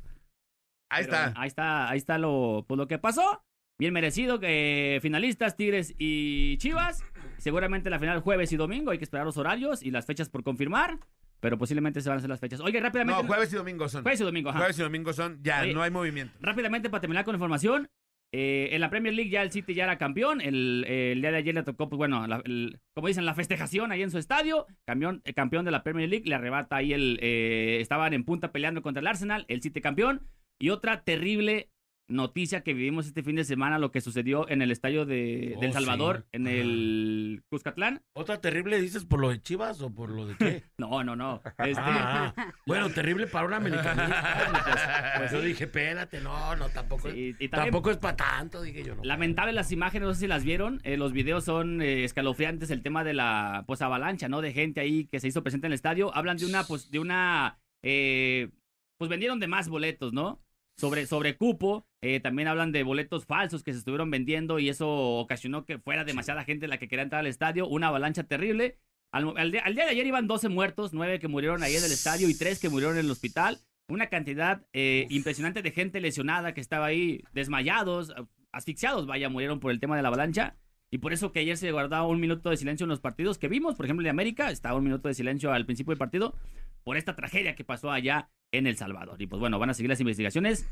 [0.89, 1.41] Ahí Pero está.
[1.41, 3.45] ahí está, ahí está lo, pues, lo que pasó.
[3.79, 7.05] Bien merecido que finalistas, Tigres y Chivas.
[7.39, 8.91] Seguramente la final jueves y domingo.
[8.91, 10.99] Hay que esperar los horarios y las fechas por confirmar.
[11.41, 12.61] Pero posiblemente se van a hacer las fechas.
[12.61, 13.21] Oye, rápidamente.
[13.23, 14.03] No, jueves y domingo son.
[14.03, 14.59] Jueves y domingo, ajá.
[14.61, 15.75] Jueves y domingo son, ya, Oye.
[15.75, 16.33] no hay movimiento.
[16.41, 17.89] Rápidamente para terminar con información.
[18.35, 20.41] eh, en la Premier League ya el City ya era campeón.
[20.41, 23.93] El, el día de ayer le tocó, pues bueno, la- el- como dicen, la festejación
[23.93, 24.67] ahí en su estadio.
[24.87, 26.25] Campeón, eh, campeón de la Premier League.
[26.27, 27.19] Le arrebata ahí el.
[27.23, 29.45] eh, estaban en punta peleando contra el Arsenal.
[29.49, 30.23] El City campeón.
[30.59, 31.69] Y otra terrible
[32.09, 35.61] noticia que vivimos este fin de semana, lo que sucedió en el estadio de, Oh,
[35.61, 36.29] del Salvador, sí.
[36.37, 38.03] en el Cuscatlán.
[38.15, 40.63] ¿Otra terrible dices por lo de Chivas o por lo de qué?
[40.79, 41.43] No, no, no.
[41.59, 42.53] Este, Ah, ah.
[42.67, 44.63] Bueno, terrible para un americanista.
[44.65, 44.81] Pues,
[45.19, 47.11] pues yo dije, espérate, no, no, tampoco.
[47.11, 48.95] sí, y también- Tampoco es para tanto, dije yo.
[48.95, 50.81] No, Lamentable las imágenes, no sé si las vieron.
[50.85, 52.71] eh, los videos son eh, escalofriantes.
[52.71, 54.41] El tema de la pues avalancha, ¿no?
[54.43, 56.15] De gente ahí que se hizo presente en el estadio.
[56.15, 57.59] Hablan de una, pues, de una.
[57.83, 58.51] eh,
[58.99, 60.41] pues vendieron de más boletos, ¿no?
[60.79, 61.87] Sobre, sobre cupo.
[62.03, 66.05] eh, también hablan de boletos falsos que se estuvieron vendiendo y eso ocasionó que fuera
[66.05, 67.67] demasiada gente la que quería entrar al estadio.
[67.67, 68.79] Una avalancha terrible.
[69.11, 71.85] Al, al día, al día de ayer iban 12 muertos, 9 que murieron ahí en
[71.85, 73.61] el estadio y 3 que murieron en el hospital.
[73.89, 78.13] Una cantidad eh, impresionante de gente lesionada que estaba ahí, desmayados,
[78.53, 80.57] asfixiados, vaya, murieron por el tema de la avalancha.
[80.91, 83.49] Y por eso que ayer se guardaba un minuto de silencio en los partidos que
[83.49, 83.77] vimos.
[83.77, 86.35] Por ejemplo, de América estaba un minuto de silencio al principio del partido
[86.85, 89.21] por esta tragedia que pasó allá en El Salvador.
[89.21, 90.69] Y pues bueno, van a seguir las investigaciones.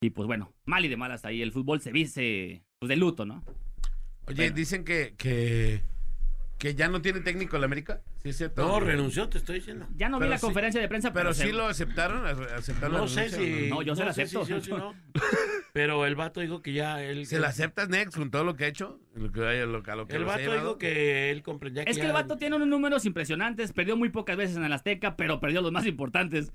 [0.00, 1.42] Y pues bueno, mal y de malas ahí.
[1.42, 3.42] El fútbol se viste pues de luto, ¿no?
[4.26, 4.54] Oye, Bueno.
[4.56, 5.82] dicen que, que,
[6.58, 8.02] que ya no tiene técnico la América.
[8.22, 8.66] ¿Sí es cierto?
[8.66, 9.86] No, renunció, te estoy diciendo.
[9.96, 12.92] Ya no vi la sí- conferencia de prensa, pero, Pero sí se- lo aceptaron, aceptaron
[12.94, 13.70] la No sé si.
[13.70, 14.60] ¿o No, yo se la sé acepto.
[14.60, 14.94] si no.
[15.72, 17.26] Pero el vato dijo que ya él.
[17.26, 18.98] ¿Se la aceptas, Nex, con todo lo que ha hecho?
[19.14, 21.90] Lo que, lo, que- a lo que El vato dijo que él comprendía que.
[21.90, 23.72] Es que ya- el vato tiene unos números impresionantes.
[23.72, 26.50] Perdió muy pocas veces en el Azteca, pero perdió los más importantes.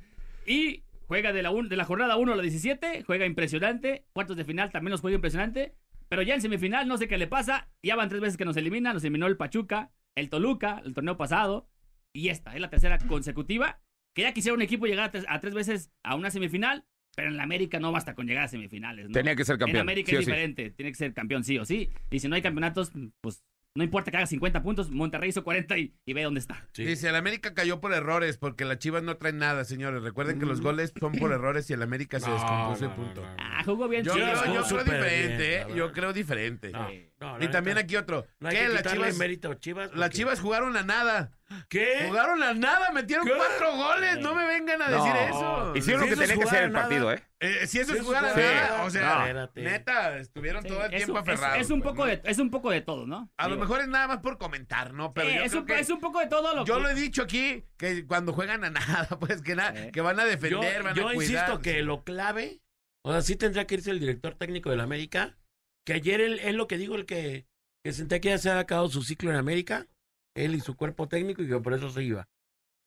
[0.46, 3.04] Y juega de la, un- de la jornada 1 a la 17.
[3.04, 4.06] Juega impresionante.
[4.14, 5.76] Cuartos de final también los juega impresionante.
[6.10, 7.70] Pero ya en semifinal no sé qué le pasa.
[7.84, 8.94] Ya van tres veces que nos elimina.
[8.94, 11.70] Nos eliminó el Pachuca, el Toluca, el torneo pasado.
[12.14, 13.80] Y esta es la tercera consecutiva.
[14.14, 16.86] Que ya quisiera un equipo llegar a tres, a tres veces a una semifinal.
[17.16, 19.08] Pero en la América no basta con llegar a semifinales.
[19.08, 19.12] ¿no?
[19.14, 19.78] Tenía que ser campeón.
[19.78, 20.32] En América sí es sí.
[20.32, 21.90] diferente, tiene que ser campeón sí o sí.
[22.10, 25.78] Y si no hay campeonatos, pues no importa que haga 50 puntos, Monterrey hizo 40
[25.78, 26.68] y, y ve dónde está.
[26.74, 26.84] Sí.
[26.84, 30.04] Dice, el América cayó por errores porque las Chivas no traen nada, señores.
[30.04, 32.96] Recuerden que los goles son por errores y el América se No, descompuso no, y
[32.96, 33.22] punto.
[33.22, 33.36] no, no.
[33.40, 34.42] Ah, jugó bien Yo, Chivas.
[34.42, 35.66] creo, yo creo súper diferente, bien, ¿eh?
[35.70, 35.76] la.
[35.76, 36.72] Yo creo diferente.
[36.72, 37.10] No, Sí.
[37.20, 38.26] no, la Y también aquí otro.
[38.40, 38.62] No hay ¿Qué?
[38.64, 39.96] que Las Chivas, mérito Chivas.
[39.96, 41.32] las Chivas jugaron a nada.
[41.70, 42.06] ¿Qué?
[42.08, 43.34] Jugaron a nada, metieron ¿Qué?
[43.36, 44.20] cuatro goles.
[44.20, 45.04] No me vengan a No.
[45.04, 45.74] decir eso.
[45.76, 47.24] Hicieron lo que tenía que a el partido, ¿eh?
[47.44, 48.40] Eh, si eso Sí, es jugar a sí.
[48.40, 51.58] nada, o sea, neta, estuvieron Sí, todo el es, tiempo es- aferrados.
[51.58, 52.12] es un pues, poco ¿no?
[52.12, 53.32] de, es un poco de todo, ¿no?
[53.36, 55.12] A lo Digo, mejor es nada más por comentar, ¿no?
[55.12, 55.80] Pero sí, yo es, creo un, que...
[55.80, 58.64] es un poco de todo lo Yo que- lo he dicho aquí, que cuando juegan
[58.64, 59.92] a nada, pues que, na- Sí.
[59.92, 61.32] que van a Yo, defender, van yo a cuidar.
[61.32, 62.62] insisto que lo clave,
[63.04, 65.36] o sea, sí tendría que irse el director técnico del América,
[65.84, 67.48] que ayer él, él lo que dijo, el que,
[67.84, 69.88] que sentía que ya se había acabado su ciclo en América,
[70.36, 72.30] él y su cuerpo técnico, y que por eso se iba.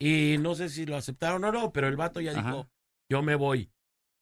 [0.00, 2.40] Y no sé si lo aceptaron o no, pero el vato ya Ajá.
[2.42, 2.70] dijo,
[3.10, 3.72] yo me voy.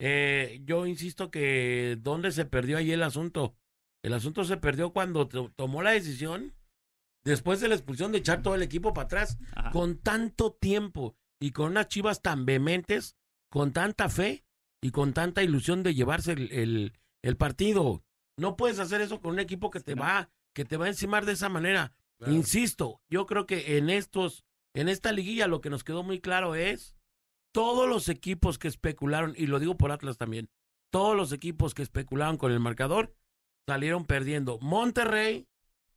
[0.04, 3.54] Eh, yo insisto que dónde se perdió ahí el asunto.
[4.02, 6.54] El asunto se perdió cuando to- tomó la decisión,
[7.24, 9.70] después de la expulsión, de echar todo el equipo para atrás, Ajá.
[9.70, 13.16] con tanto tiempo y con unas chivas tan vehementes,
[13.48, 14.44] con tanta fe
[14.80, 18.02] y con tanta ilusión de llevarse el, el- el partido.
[18.36, 20.02] No puedes hacer eso con un equipo que te no.
[20.02, 21.92] va, que te va a encimar de esa manera.
[22.26, 26.54] Insisto, yo creo que en estos, en esta liguilla lo que nos quedó muy claro
[26.56, 26.96] es
[27.52, 30.50] todos los equipos que especularon, y lo digo por Atlas también,
[30.90, 33.14] todos los equipos que especularon con el marcador
[33.66, 34.58] salieron perdiendo.
[34.60, 35.46] Monterrey,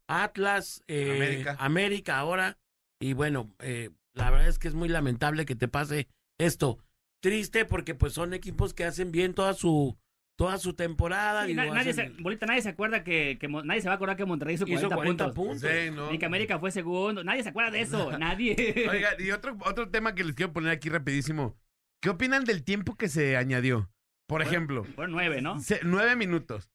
[0.07, 1.55] Atlas, eh, América.
[1.59, 2.19] América.
[2.19, 2.57] ahora,
[2.99, 6.79] y bueno, eh, la verdad es que es muy lamentable que te pase esto.
[7.21, 9.97] Triste porque pues son equipos que hacen bien toda su
[10.37, 11.45] toda su temporada.
[11.45, 14.25] Sí, digo, nadie, se, Bolita, nadie se acuerda que, nadie se va a acordar que
[14.25, 15.45] Monterrey hizo 40, hizo 40 puntos.
[15.45, 15.69] puntos.
[15.71, 16.11] Sí, ¿no?
[16.11, 17.23] Ni que América fue segundo.
[17.23, 18.11] Nadie se acuerda de eso.
[18.19, 18.87] Nadie.
[18.89, 21.55] Oiga, y otro, otro tema que les quiero poner aquí rapidísimo.
[22.01, 23.89] ¿Qué opinan del tiempo que se añadió?
[24.27, 25.59] Por ejemplo, Fueron nueve, ¿no?
[25.59, 26.69] se- nueve minutos.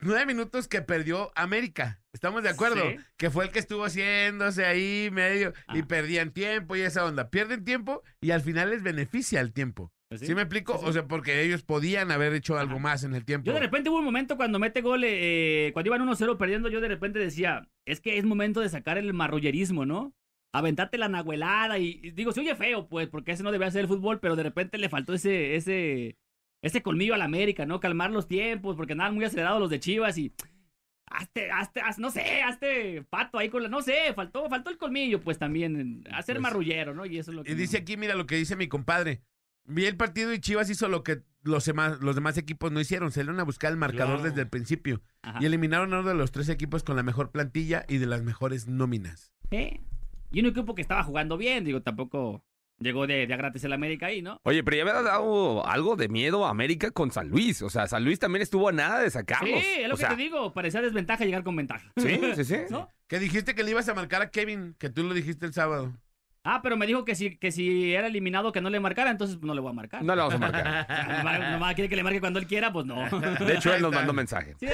[0.00, 2.00] Nueve minutos que perdió América.
[2.12, 2.82] ¿Estamos de acuerdo?
[2.90, 2.96] Sí.
[3.16, 7.30] Que fue el que estuvo haciéndose ahí medio y perdían tiempo y esa onda.
[7.30, 9.92] Pierden tiempo y al final les beneficia el tiempo.
[10.18, 10.34] ¿Sí, sí.
[10.34, 10.78] me explico?
[10.78, 10.84] Sí.
[10.86, 12.82] O sea, porque ellos podían haber hecho algo Ajá.
[12.82, 13.46] más en el tiempo.
[13.46, 16.80] Yo de repente hubo un momento cuando mete gol, eh, cuando iban 1-0 perdiendo, yo
[16.80, 20.12] de repente decía, es que es momento de sacar el marrullerismo, ¿no?
[20.54, 23.82] Aventarte la nahuelada y, y digo, se oye feo, pues, porque ese no debía ser
[23.82, 26.16] el fútbol, pero de repente le faltó ese, ese,
[26.62, 27.80] ese colmillo al América, ¿no?
[27.80, 30.32] Calmar los tiempos, porque andaban muy acelerados los de Chivas y...
[31.14, 33.68] Hazte, hazte, haz- no sé, hazte pato ahí con la...
[33.68, 37.04] No sé, faltó, faltó el colmillo, pues, también, hacer Pues, marrullero, ¿no?
[37.04, 37.52] Y eso es lo que...
[37.52, 39.20] Y dice no- aquí, mira lo que dice mi compadre.
[39.64, 43.10] Vi el partido y Chivas hizo lo que los demás, los demás equipos no hicieron.
[43.12, 44.22] Salieron a buscar el marcador Claro.
[44.30, 45.02] desde el principio.
[45.22, 45.38] Ajá.
[45.40, 48.22] Y eliminaron a uno de los tres equipos con la mejor plantilla y de las
[48.22, 49.32] mejores nóminas.
[49.50, 49.80] Sí.
[50.30, 52.44] Y un equipo que estaba jugando bien, digo, tampoco
[52.78, 54.38] llegó de, de a gratis el América ahí, ¿no?
[54.44, 57.62] Oye, pero ya me ha dado algo de miedo a América con San Luis.
[57.62, 59.60] O sea, San Luis también estuvo a nada de sacarlos.
[59.60, 61.92] Sí, es lo o que sea, te digo, parecía desventaja llegar con ventaja.
[61.96, 62.56] Sí, sí, sí.
[62.70, 62.88] ¿No?
[63.06, 65.92] Que dijiste que le ibas a marcar a Kevin, que tú lo dijiste el sábado.
[66.44, 69.36] Ah, pero me dijo que si, que si era eliminado que no le marcara, entonces
[69.36, 70.02] pues, no le voy a marcar.
[70.02, 70.86] No le vamos a marcar.
[71.18, 72.96] Nomás, nomás quiere que le marque cuando él quiera, pues no.
[73.46, 74.56] De hecho, él nos mandó mensaje.
[74.58, 74.66] Sí,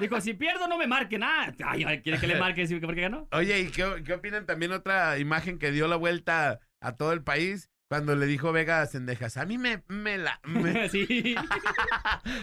[0.00, 1.54] dijo, si pierdo no me marque nada.
[1.64, 3.28] Ay, ay, quiere que le marque sí, porque ganó.
[3.32, 7.22] Oye, ¿y qué, qué opinan también otra imagen que dio la vuelta a todo el
[7.22, 7.70] país?
[7.88, 10.40] Cuando le dijo Vega a Cendejas, a mí me, me la...
[10.44, 10.88] me-".
[10.88, 11.36] sí.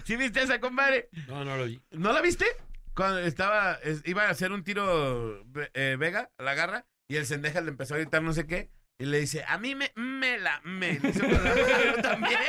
[0.03, 1.09] ¿Sí viste esa, compadre?
[1.27, 1.81] No, no lo vi.
[1.91, 2.45] ¿No la viste?
[2.93, 7.63] Cuando estaba, es- iba a hacer un tiro eh, Vega, la garra, y el Cendejas
[7.63, 8.69] le empezó a gritar no sé qué,
[9.01, 10.99] y le dice, a mí me, me la, me.
[10.99, 12.39] Le hizo con la mano también.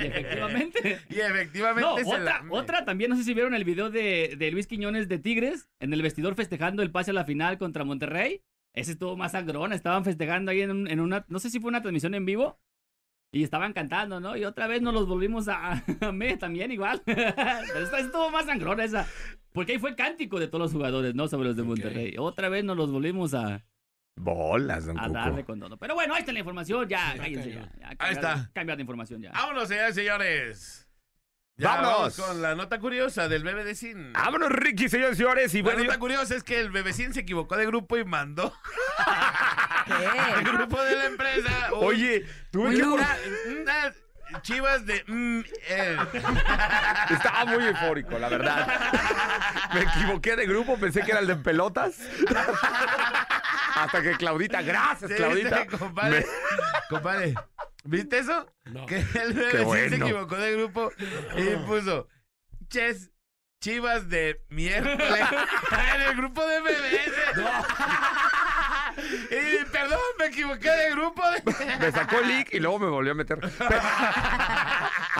[0.00, 0.98] Y efectivamente.
[1.10, 2.44] Y efectivamente No, se otra, la...
[2.50, 5.92] otra también, no sé si vieron el video de, de Luis Quiñones de Tigres en
[5.92, 8.42] el vestidor festejando el pase a la final contra Monterrey.
[8.74, 11.68] Ese estuvo más sangrón, estaban festejando ahí en, un- en una, no sé si fue
[11.68, 12.58] una transmisión en vivo.
[13.32, 14.36] Y estaban cantando, ¿no?
[14.36, 17.00] Y otra vez nos los volvimos a, a me también igual.
[17.04, 17.20] Pero
[17.84, 19.06] esta estuvo más sangrón esa.
[19.52, 21.28] Porque ahí fue cántico de todos los jugadores, ¿no?
[21.28, 22.14] Sobre los de Monterrey.
[22.18, 23.64] Otra vez nos los volvimos a,
[24.22, 25.12] Bolas, don a Cuco.
[25.18, 25.76] darle con todo.
[25.78, 27.68] Pero bueno, ahí está la información, ya, Sí, cállense ya.
[27.80, 28.50] ya Ahí está.
[28.54, 29.32] Cambiar de información ya.
[29.32, 30.86] Vámonos, señores, señores.
[31.56, 31.92] Ya ¡Vámonos!
[32.16, 34.12] vamos con la nota curiosa del bebecín.
[34.14, 35.54] Vámonos, Ricky, señores y señores.
[35.54, 38.04] Y La bueno, nota yo- curiosa es que el bebecín se equivocó de grupo y
[38.04, 38.52] mandó
[39.86, 40.50] al ¿Qué?
[40.50, 41.68] grupo de la empresa.
[41.72, 42.82] un- oye, tuve que...
[42.82, 43.08] una,
[44.42, 45.02] chivas de...
[45.06, 45.96] mm, eh.
[47.10, 48.66] Estaba muy eufórico, la verdad.
[49.74, 51.98] Me equivoqué de grupo, pensé que era el de pelotas.
[53.84, 55.62] Hasta que Claudita, gracias, Claudita.
[55.62, 56.26] sí, compadre,
[56.88, 57.34] compadre,
[57.84, 58.46] ¿viste eso?
[58.66, 58.86] No.
[58.86, 59.96] Que el bebecín se bueno.
[60.06, 60.90] equivocó de grupo
[61.36, 62.08] y puso
[62.68, 63.10] Ches
[63.60, 64.98] Chivas de miércoles
[65.94, 67.12] en el grupo de bebés.
[69.30, 71.22] Y perdón, me equivoqué de grupo.
[71.30, 71.42] de-
[71.78, 73.38] Me sacó el leak y luego me volvió a meter.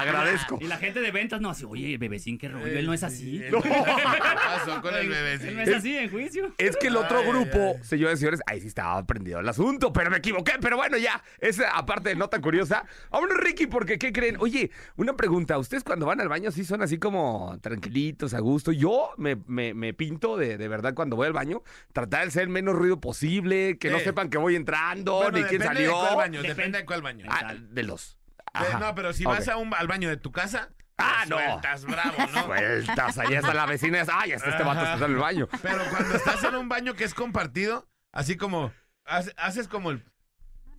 [0.00, 0.58] Agradezco.
[0.60, 3.38] Y la gente de ventas no hace, oye, bebecín, qué rollo, él no es así.
[3.50, 5.58] ¿Qué pasó con el Él no bebecín?
[5.58, 6.54] es así en juicio.
[6.58, 7.84] Es que el otro Ay, grupo, ay.
[7.84, 10.52] señores y señores, ahí sí estaba prendido el asunto, pero me equivoqué.
[10.60, 12.84] Pero bueno, ya, esa aparte de nota curiosa.
[13.10, 14.36] Vámonos, Ricky, porque ¿qué creen?
[14.40, 15.58] Oye, una pregunta.
[15.58, 18.72] ¿Ustedes cuando van al baño sí son así como tranquilitos, a gusto?
[18.72, 22.42] Yo me, me- me pinto de, de verdad cuando voy al baño, tratar de ser
[22.44, 25.88] el menos ruido posible, que no sepan que voy entrando, Bueno, ni quién salió.
[25.88, 26.48] De cuál baño, Depende.
[26.48, 27.26] depende de cuál baño.
[27.28, 28.16] Ah, de los.
[28.52, 28.78] Ajá.
[28.78, 31.36] No, pero si vas a un, al baño de tu casa, Ah, no.
[31.38, 32.44] sueltas bravo, ¿no?
[32.44, 33.98] Sueltas, ahí está la vecina.
[33.98, 35.48] y es, Ay, hasta este vato está en el baño.
[35.62, 38.70] Pero cuando estás en un baño que es compartido, así como
[39.06, 40.04] hace- haces como el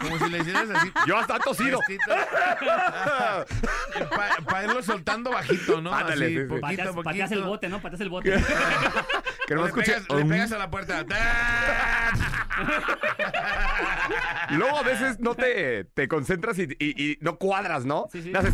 [0.01, 1.79] como si le hicieras así Yo hasta tosido.
[4.45, 5.93] para irlo soltando bajito, ¿no?
[5.93, 6.47] Ándale, así, sí, sí.
[6.47, 7.03] poquito, Pateas, poquito.
[7.03, 7.81] pateas el bote, ¿no?
[7.81, 8.43] Pateas el bote.
[9.47, 11.05] Que no le, pegas, le pegas a la puerta.
[14.51, 18.07] Luego a veces no te, te concentras y, y- y no cuadras, ¿no?
[18.11, 18.31] Sí, sí.
[18.31, 18.53] Le haces,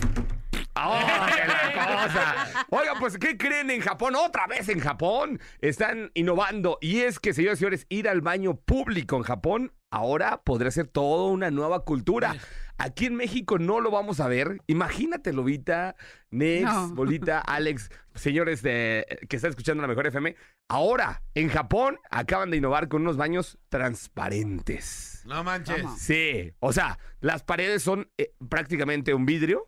[0.79, 2.65] ¡Ay, la cosa!
[2.69, 4.15] Oiga, pues, ¿qué creen en Japón?
[4.15, 5.39] Otra vez en Japón.
[5.59, 6.77] Están innovando.
[6.81, 10.87] Y es que, señores y señores, ir al baño público en Japón ahora podría ser
[10.87, 12.35] toda una nueva cultura.
[12.77, 14.61] Aquí en México no lo vamos a ver.
[14.67, 15.95] Imagínate, Lobita,
[16.29, 16.89] Nex, No.
[16.89, 20.35] Bolita, Alex, señores de, que están escuchando la mejor FM.
[20.69, 25.23] Ahora, en Japón, acaban de innovar con unos baños transparentes.
[25.25, 25.85] No manches.
[25.97, 29.67] Sí, o sea, las paredes son eh, prácticamente un vidrio.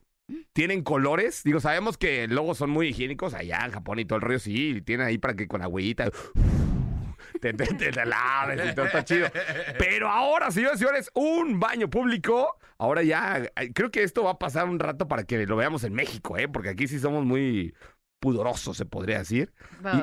[0.54, 1.44] Tienen colores.
[1.44, 4.82] Digo, sabemos que luego son muy higiénicos allá en Japón y todo el rollo, sí.
[4.82, 6.10] Tienen ahí para que con agüita
[7.42, 9.28] te, te, laves y todo está chido.
[9.78, 12.58] Pero ahora, señores y señores, un baño público.
[12.78, 15.94] Ahora ya, creo que esto va a pasar un rato para que lo veamos en
[15.94, 16.48] México, ¿eh?
[16.48, 17.74] Porque aquí sí somos muy
[18.20, 19.54] pudorosos, se podría decir.
[19.84, 20.02] Y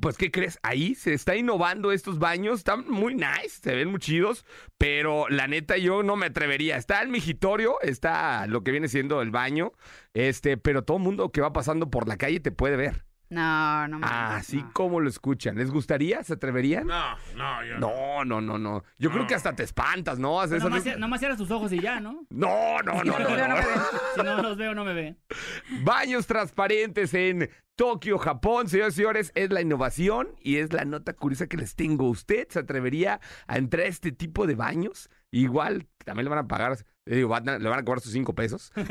[0.00, 0.58] pues, ¿qué crees?
[0.62, 4.44] Ahí se está innovando estos baños, están muy nice, se ven muy chidos,
[4.78, 6.76] pero la neta yo no me atrevería.
[6.76, 9.72] Está el migitorio, está lo que viene siendo el baño,
[10.14, 13.04] este, pero todo mundo que va pasando por la calle te puede ver.
[13.32, 14.72] No, no manches, Así no.
[14.72, 15.56] como lo escuchan.
[15.56, 16.22] ¿Les gustaría?
[16.22, 16.86] ¿Se atreverían?
[16.86, 17.88] No, no, yo no.
[17.88, 18.84] No, no, no, no.
[18.98, 20.40] Yo creo que hasta te espantas, ¿no?
[20.40, 22.26] Haces esas- nomás, nomás cierra sus ojos y ya, ¿no?
[22.30, 23.54] No, no, no, Si no, los veo, no no.
[23.56, 23.80] me ven.
[24.14, 25.16] Si no los veo, no me ve.
[25.84, 31.14] Baños transparentes en Tokio, Japón, señores y señores, es la innovación y es la nota
[31.14, 32.08] curiosa que les tengo.
[32.08, 35.08] ¿Usted se atrevería a entrar a este tipo de baños?
[35.32, 38.12] Igual, también le van a pagar, le digo, van a- le van a cobrar sus
[38.12, 38.70] cinco pesos.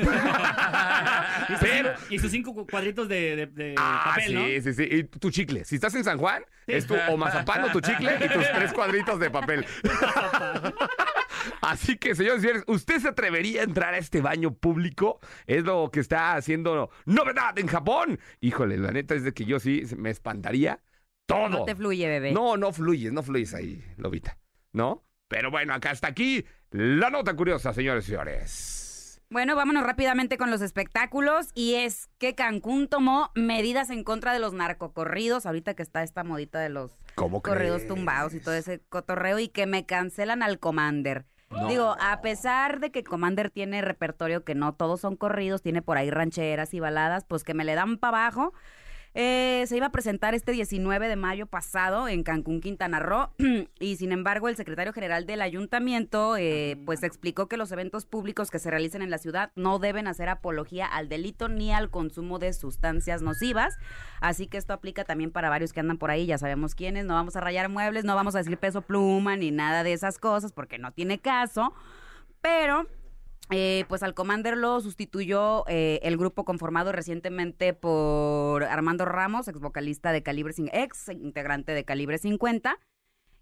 [1.49, 4.45] Y sus, Pero- cinco, y sus cinco cu- cuadritos de, de- de Ah, papel, ¿no?
[4.45, 4.84] sí, sí, sí.
[4.89, 5.65] Y tu chicle.
[5.65, 8.71] Si estás en San Juan, es tu o mazapán o tu chicle y tus tres
[8.73, 9.65] cuadritos de papel.
[11.62, 15.19] Así que, señores y señores, ¿usted se atrevería a entrar a este baño público?
[15.47, 18.19] Es lo que está haciendo novedad en Japón.
[18.39, 20.80] Híjole, la neta es de que yo sí me espantaría
[21.25, 21.49] todo.
[21.49, 22.32] No te fluye, bebé.
[22.32, 24.38] No, no fluyes, no fluyes ahí, Lobita.
[24.73, 25.04] ¿No?
[25.32, 29.22] Pero bueno, acá está aquí la nota curiosa, señores y señores.
[29.30, 31.52] Bueno, vámonos rápidamente con los espectáculos.
[31.56, 35.46] Y es que Cancún tomó medidas en contra de los narcocorridos.
[35.46, 37.88] Ahorita que está esta modita de los ¿Cómo corridos crees?
[37.88, 39.39] tumbados y todo ese cotorreo.
[39.39, 41.24] Y que me cancelan al Commander.
[41.70, 45.98] Digo, a pesar de que Commander tiene repertorio que no todos son corridos, tiene por
[45.98, 48.54] ahí rancheras y baladas, pues que me le dan para abajo.
[49.13, 53.30] Eh, se iba a presentar este 19 de mayo pasado en Cancún, Quintana Roo,
[53.80, 58.50] y sin embargo el secretario general del ayuntamiento eh, pues explicó que los eventos públicos
[58.50, 62.39] que se realicen en la ciudad no deben hacer apología al delito ni al consumo
[62.39, 63.78] de sustancias nocivas,
[64.21, 67.13] así que esto aplica también para varios que andan por ahí, ya sabemos quiénes, no
[67.13, 70.54] vamos a rayar muebles, no vamos a decir peso pluma ni nada de esas cosas
[70.54, 71.74] porque no tiene caso,
[72.39, 72.88] pero
[73.52, 79.60] eh, pues al Commander lo sustituyó eh, el grupo conformado recientemente por Armando Ramos, ex
[79.60, 82.80] vocalista de Calibre, ex integrante de Calibre 50.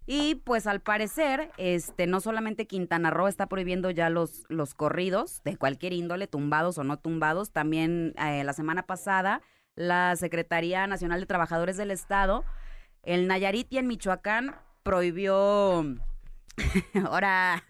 [0.06, 5.40] Y pues al parecer, este, no solamente Quintana Roo está prohibiendo ya los, los corridos
[5.44, 9.42] de cualquier índole, tumbados o no tumbados, también eh, la semana pasada
[9.76, 12.44] la Secretaría Nacional de Trabajadores del Estado,
[13.04, 15.84] el Nayarit y en Michoacán prohibió...
[17.06, 17.62] Ahora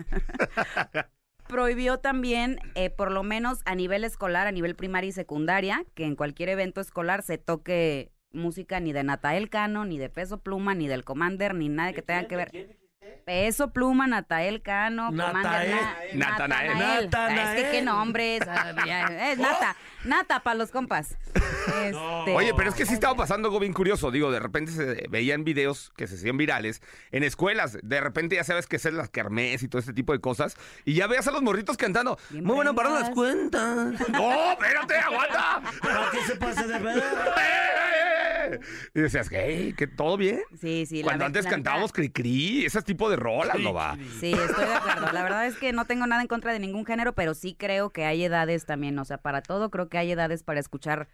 [1.50, 6.04] prohibió también, eh, por lo menos a nivel escolar, a nivel primaria y secundaria, que
[6.04, 10.74] en cualquier evento escolar se toque música ni de Natael Cano, ni de Peso Pluma,
[10.74, 12.79] ni del Commander, ni nada que tenga que ver.
[13.10, 15.70] Peso Pluma, Natael Cano, Natael.
[16.14, 17.04] Na- Natanael.
[17.04, 17.58] Natanael.
[17.58, 18.42] Es que qué nombres.
[18.48, 21.16] ah, ya, Es Nata, Nata para los compas.
[21.70, 24.10] Este, Oye, pero es que sí estaba pasando algo bien curioso.
[24.10, 27.78] Digo, de repente se veían videos que se hacían virales en escuelas.
[27.82, 30.56] De repente ya sabes que es las kermés y todo este tipo de cosas.
[30.84, 32.18] Y ya veas a los morritos cantando.
[32.30, 33.94] Bien Muy bueno para las cuentas.
[34.08, 35.62] ¡No, espérate, aguanta!
[35.82, 37.02] ¿Para qué se pasa de ver?
[38.94, 40.40] Y decías, hey, que todo bien.
[40.60, 40.98] Sí, sí.
[41.02, 43.96] la Cuando antes la cantábamos cri-cri, ese tipo de rolas, ¿no va?
[44.18, 45.12] Sí, estoy de acuerdo.
[45.12, 47.90] La verdad es que no tengo nada en contra de ningún género, pero sí creo
[47.90, 48.98] que hay edades también.
[48.98, 51.08] O sea, para todo creo que hay edades para escuchar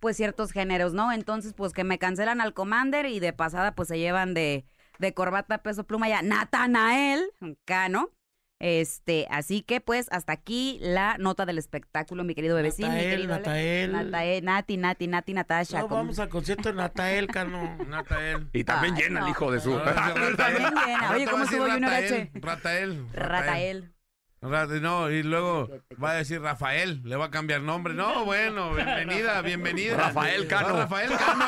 [0.00, 1.12] pues ciertos géneros, ¿no?
[1.12, 4.64] Entonces, pues que me cancelan al Commander y de pasada pues se llevan de,
[4.98, 7.30] de corbata peso pluma ya Natanael
[7.64, 8.10] Cano.
[8.60, 13.10] Este, así que pues hasta aquí la nota del espectáculo, mi querido bebecín, mi Natael,
[13.10, 13.92] querido Ale- Natael.
[13.92, 15.78] Natael, Nati, Nati, Nati, Natasha.
[15.80, 17.76] No, vamos al concierto de Natael, Cano.
[17.86, 18.48] Natael.
[18.52, 19.78] Y también Ay, llena el hijo de su.
[19.78, 21.10] También llena.
[21.14, 22.30] Oye, ¿cómo estuvo Junior H?
[22.34, 23.06] Ratael.
[23.12, 23.92] Ratael.
[24.40, 25.68] Ra- No, y luego
[26.02, 27.94] va a decir Rafael, le va a cambiar nombre.
[27.94, 29.96] No, bueno, bienvenida, bienvenida.
[29.96, 30.68] Rafael Cano.
[30.70, 31.44] No, Rafael Cano.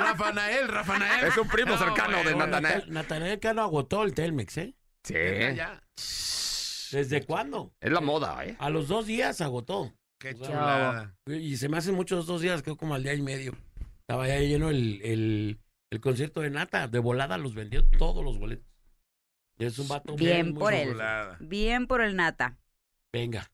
[0.00, 1.26] Rafanael, Rafanael.
[1.28, 2.84] Es un primo cercano de Natanael.
[2.88, 4.74] Natanael Cano agotó el Telmex, ¿eh?
[5.04, 5.14] Sí.
[5.56, 5.82] ya.
[6.92, 7.72] ¿Desde cuándo?
[7.80, 8.56] Es la moda, ¿eh?
[8.58, 9.92] A los dos días agotó.
[10.18, 11.14] Qué chulada.
[11.26, 13.54] Y se me hacen muchos dos días, creo como al día y medio.
[14.00, 16.88] Estaba ya lleno el, el, el concierto de Nata.
[16.88, 18.66] De volada los vendió todos los boletos.
[19.58, 20.96] Es un vato Bien muy por él.
[21.38, 22.58] Bien por el Nata.
[23.12, 23.50] Venga.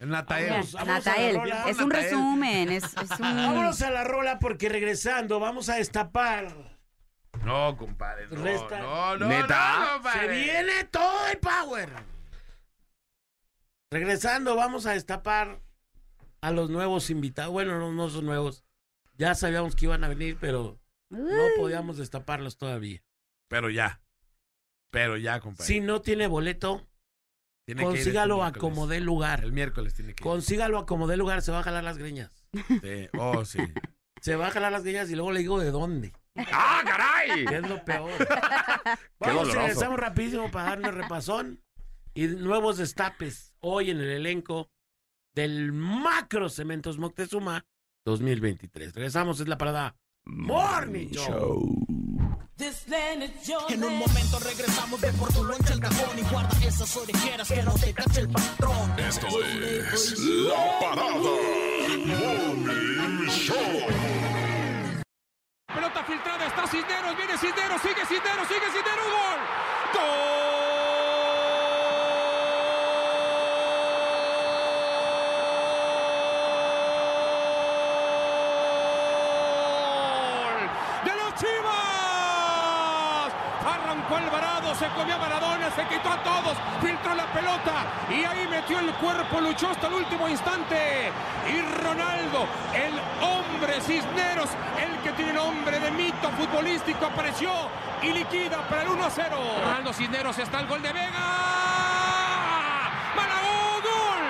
[0.00, 0.50] El Natael.
[0.50, 1.64] Vamos, vamos Natael, rola.
[1.68, 2.04] es un Natael.
[2.10, 3.36] resumen, es, es un...
[3.36, 6.71] Vámonos a la rola porque regresando vamos a destapar.
[7.44, 8.26] No, compadre.
[8.28, 9.78] No, Resta- no, no, ¿Neta?
[9.80, 10.20] no, compadre.
[10.20, 11.90] Se viene todo el power.
[13.90, 15.60] Regresando, vamos a destapar
[16.40, 17.52] a los nuevos invitados.
[17.52, 18.64] Bueno, no, no son nuevos.
[19.18, 20.80] Ya sabíamos que iban a venir, pero
[21.10, 23.02] no podíamos destaparlos todavía.
[23.48, 24.00] Pero ya.
[24.90, 25.66] Pero ya, compadre.
[25.66, 26.86] Si no tiene boleto,
[27.66, 29.44] Tiene que ir este consígalo a como dé lugar.
[29.44, 30.26] El miércoles tiene que ir.
[30.26, 32.30] Consígalo a como dé lugar, se va a jalar las greñas.
[32.52, 33.08] Sí.
[33.18, 33.58] Oh, sí.
[34.22, 36.12] Se va a jalar las greñas y luego le digo de dónde.
[36.36, 37.44] ¡Ah, caray!
[37.44, 38.10] Que es lo peor.
[39.18, 39.58] Vamos, doloroso.
[39.58, 41.62] regresamos rapidísimo para darle repasón
[42.14, 44.70] y nuevos destapes hoy en el elenco
[45.34, 47.64] del Macro Cementos Moctezuma
[48.04, 48.94] 2023.
[48.94, 51.86] Regresamos, es la parada Morning Show.
[53.70, 57.62] En un momento regresamos de por tu loncha el cajón y guarda esas orejeras que
[57.62, 58.98] no te cache el patrón.
[58.98, 61.10] Esto es La Parada
[62.06, 64.21] Morning Show.
[65.74, 69.40] Pelota filtrada, está Cisneros, viene Cisneros, sigue Cisneros, sigue Cisneros, gol.
[69.94, 70.12] ¡Gol!
[81.04, 81.72] ¡De los Chivas!
[84.02, 88.48] Arrancó Alvarado, se comió a Maradona, se quitó a todos, filtró la pelota y ahí
[88.48, 91.12] metió el cuerpo, luchó hasta el último instante.
[91.48, 94.50] Y Ronaldo, el hombre Cisneros,
[94.80, 97.50] el que tiene nombre de mito futbolístico, apareció
[98.02, 99.36] y liquida para el 1 a 0.
[99.64, 101.10] Ronaldo Cisneros está el gol de Vega.
[103.14, 104.24] Malagó, gol.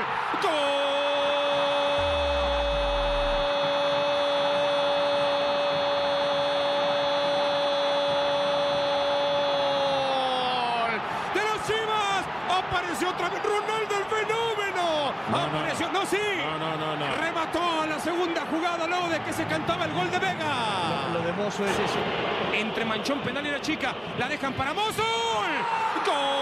[10.82, 11.00] ¡Gol!
[11.34, 12.24] ¡De los Chivas!
[12.50, 15.12] Apareció otra vez Ronaldo el fenómeno.
[15.32, 16.18] Apareció, no, sí.
[16.44, 17.16] No, no, no, no.
[17.16, 21.08] Remató a la segunda jugada luego de que se cantaba el gol de Vega.
[21.12, 21.98] Lo de Mozo es eso.
[22.52, 23.94] Entre Manchón Penal y la chica.
[24.18, 25.02] La dejan para Mozo.
[26.04, 26.41] ¡Gol!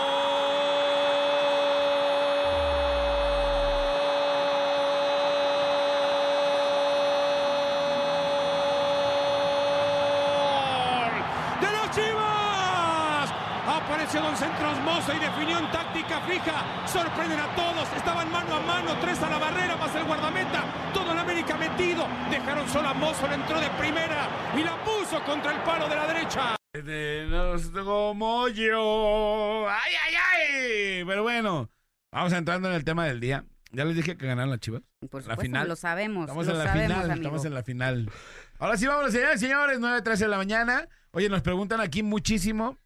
[14.11, 16.89] Apareció Don Centros Mozo y definió en táctica fija.
[16.89, 17.89] Sorprenden a todos.
[17.97, 18.99] Estaban mano a mano.
[19.01, 20.65] Tres a la barrera más el guardameta.
[20.93, 22.09] Todo en América metido.
[22.29, 23.29] Dejaron solo a Mozo.
[23.29, 26.57] Le entró de primera y la puso contra el palo de la derecha.
[26.73, 29.69] De los como yo.
[29.69, 31.05] ¡Ay, ay, ay!
[31.07, 31.71] Pero bueno,
[32.11, 33.45] vamos entrando en el tema del día.
[33.71, 34.83] Ya les dije que ganaron las chivas.
[35.09, 35.69] Por la supuesto, final.
[35.69, 37.11] lo sabemos, Estamos lo en la sabemos, final.
[37.13, 37.15] amigo.
[37.27, 38.11] Estamos en la final.
[38.59, 39.79] Ahora sí, vamos, señores, señores.
[39.79, 40.89] 9.13 de la mañana.
[41.13, 42.77] Oye, nos preguntan aquí muchísimo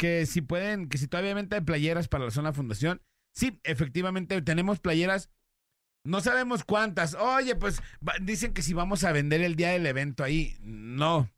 [0.00, 3.02] que si pueden, que si todavía venta playeras para la zona fundación.
[3.34, 5.28] Sí, efectivamente, tenemos playeras.
[6.06, 7.12] No sabemos cuántas.
[7.14, 7.82] Oye, pues
[8.22, 10.56] dicen que si vamos a vender el día del evento ahí.
[10.62, 11.28] No.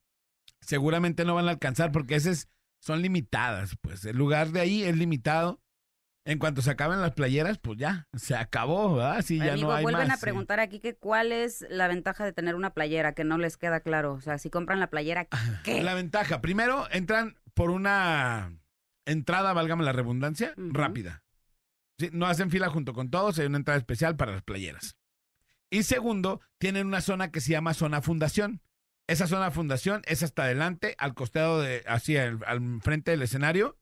[0.60, 2.48] Seguramente no van a alcanzar porque esas
[2.80, 3.76] son limitadas.
[3.80, 5.60] Pues el lugar de ahí es limitado.
[6.24, 9.22] En cuanto se acaben las playeras, pues ya, se acabó, ¿verdad?
[9.22, 10.14] Sí, ya Amigo, no hay vuelven más.
[10.14, 10.22] a sí.
[10.22, 13.80] preguntar aquí que cuál es la ventaja de tener una playera, que no les queda
[13.80, 14.12] claro.
[14.12, 15.26] O sea, si compran la playera,
[15.64, 15.82] ¿qué?
[15.82, 18.58] La ventaja, primero entran por una
[19.04, 21.22] entrada, válgame la redundancia, rápida.
[21.98, 24.96] Sí, no hacen fila junto con todos, hay una entrada especial para las playeras.
[25.70, 28.60] Y segundo, tienen una zona que se llama zona fundación.
[29.06, 33.78] Esa zona fundación es hasta adelante, al costado de, así, al, al frente del escenario.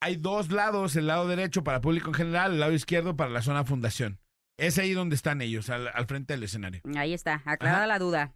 [0.00, 3.42] Hay dos lados, el lado derecho para público en general, el lado izquierdo para la
[3.42, 4.20] zona fundación.
[4.58, 6.82] Es ahí donde están ellos, al, al frente del escenario.
[6.96, 7.86] Ahí está, aclarada Ajá.
[7.86, 8.34] la duda.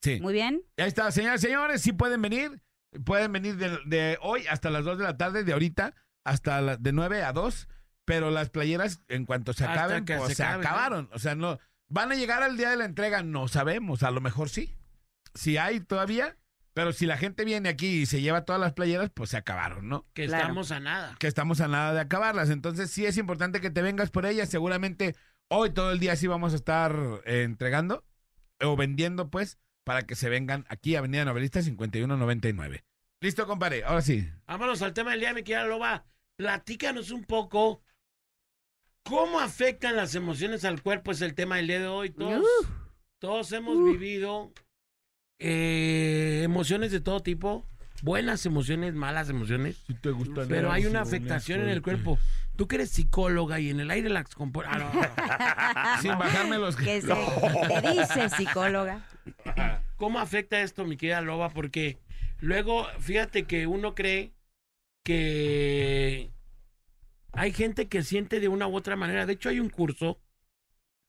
[0.00, 0.18] Sí.
[0.20, 0.62] Muy bien.
[0.76, 2.62] Ahí está, señores, señores, sí pueden venir.
[3.04, 6.76] Pueden venir de, de hoy hasta las 2 de la tarde, de ahorita hasta la-
[6.76, 7.68] de 9 a 2.
[8.04, 10.68] Pero las playeras, en cuanto se acaben, que pues se se, acaben, ¿no?
[10.68, 11.10] acabaron.
[11.12, 11.58] O sea, no.
[11.88, 13.22] ¿Van a llegar al día de la entrega?
[13.22, 14.02] No sabemos.
[14.02, 14.76] A lo mejor sí.
[15.34, 16.36] Si hay todavía.
[16.72, 19.88] Pero si la gente viene aquí y se lleva todas las playeras, pues se acabaron,
[19.88, 20.06] ¿no?
[20.14, 20.42] Que Claro.
[20.44, 21.16] estamos a nada.
[21.18, 22.48] Que estamos a nada de acabarlas.
[22.48, 24.48] Entonces sí es importante que te vengas por ellas.
[24.48, 25.16] Seguramente
[25.48, 26.94] hoy todo el día sí vamos a estar
[27.26, 28.04] eh, entregando
[28.60, 32.84] o vendiendo, pues, para que se vengan aquí, Avenida Novelista 5199.
[33.20, 33.84] Listo, compadre.
[33.84, 34.28] Ahora sí.
[34.46, 36.04] Vámonos al tema del día, mi querida Loba.
[36.36, 37.82] Platícanos un poco
[39.04, 41.12] cómo afectan las emociones al cuerpo.
[41.12, 42.10] Es el tema del día de hoy.
[42.10, 42.46] Todos,
[43.18, 44.52] todos hemos vivido
[45.38, 47.66] eh, emociones de todo tipo.
[48.02, 49.76] Buenas emociones, malas emociones.
[49.86, 52.18] Si te gustan Pero hay una afectación en el cuerpo.
[52.56, 54.68] Tú que eres psicóloga y en el aire las compone.
[54.70, 56.02] Ah, no, no.
[56.02, 56.76] Sin bajarme los...
[56.76, 59.02] ¿Qué se te dice, psicóloga?
[59.96, 61.50] ¿Cómo afecta esto, mi querida Loba?
[61.50, 61.98] Porque
[62.40, 64.32] luego, fíjate que uno cree
[65.04, 66.30] que
[67.32, 69.26] hay gente que siente de una u otra manera.
[69.26, 70.18] De hecho, hay un curso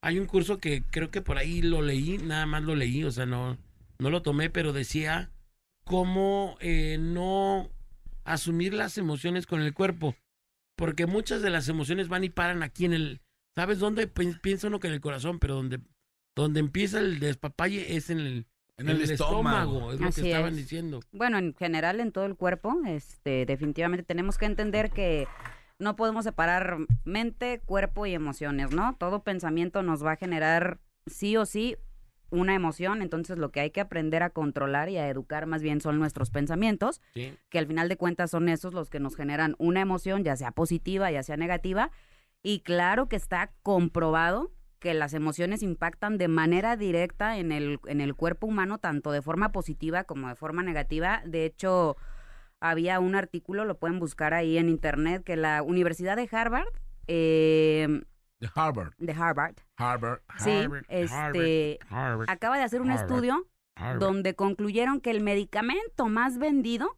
[0.02, 3.12] hay un curso que creo que por ahí lo leí, nada más lo leí, o
[3.12, 3.58] sea, no,
[4.00, 5.32] no lo tomé, pero decía
[5.84, 7.70] cómo eh, no
[8.26, 10.16] asumir las emociones con el cuerpo.
[10.76, 13.22] Porque muchas de las emociones van y paran aquí en el...
[13.56, 14.08] ¿Sabes dónde?
[14.08, 15.80] Pi- Piensa uno que en el corazón, pero donde,
[16.36, 18.46] donde empieza el despapalle es en el,
[18.78, 19.92] En el estómago.
[19.94, 20.58] Es lo Así que estaban es.
[20.58, 21.02] diciendo.
[21.12, 25.28] Bueno, en general en todo el cuerpo, este, definitivamente tenemos que entender que
[25.78, 28.96] no podemos separar mente, cuerpo y emociones, ¿no?
[28.98, 31.76] Todo pensamiento nos va a generar sí o sí
[32.30, 35.82] una emoción, entonces lo que hay que aprender a controlar y a educar más bien
[35.82, 37.34] son nuestros pensamientos, Sí.
[37.50, 40.52] que al final de cuentas son esos los que nos generan una emoción, ya sea
[40.52, 41.92] positiva, ya sea negativa,
[42.42, 44.50] y claro que está comprobado
[44.82, 49.22] que las emociones impactan de manera directa en el, en el cuerpo humano, tanto de
[49.22, 51.22] forma positiva como de forma negativa.
[51.24, 51.96] De hecho,
[52.60, 56.68] había un artículo, lo pueden buscar ahí en internet, que la Universidad de Harvard,
[57.08, 58.02] eh,
[58.40, 58.94] De Harvard.
[58.98, 60.22] de Harvard, Harvard.
[60.40, 64.00] sí, Harvard, este, Harvard, acaba de hacer un Harvard, estudio Harvard.
[64.00, 66.98] donde concluyeron que el medicamento más vendido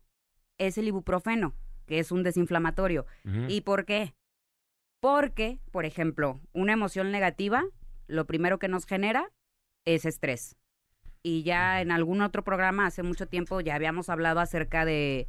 [0.57, 1.53] es el ibuprofeno,
[1.85, 3.05] que es un desinflamatorio.
[3.49, 4.13] ¿Y por qué?
[5.03, 7.61] Porque, por ejemplo, una emoción negativa,
[8.07, 9.33] lo primero que nos genera
[9.83, 10.55] es estrés.
[11.21, 15.27] Y ya en algún otro programa hace mucho tiempo ya habíamos hablado acerca de,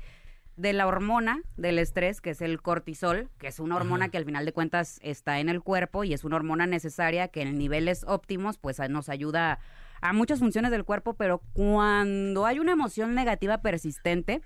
[0.57, 4.12] de la hormona del estrés, que es el cortisol, que es una hormona Ajá.
[4.12, 7.43] que al final de cuentas está en el cuerpo y es una hormona necesaria que
[7.43, 9.59] en niveles óptimos pues nos ayuda
[10.01, 14.41] a muchas funciones del cuerpo, pero cuando hay una emoción negativa persistente,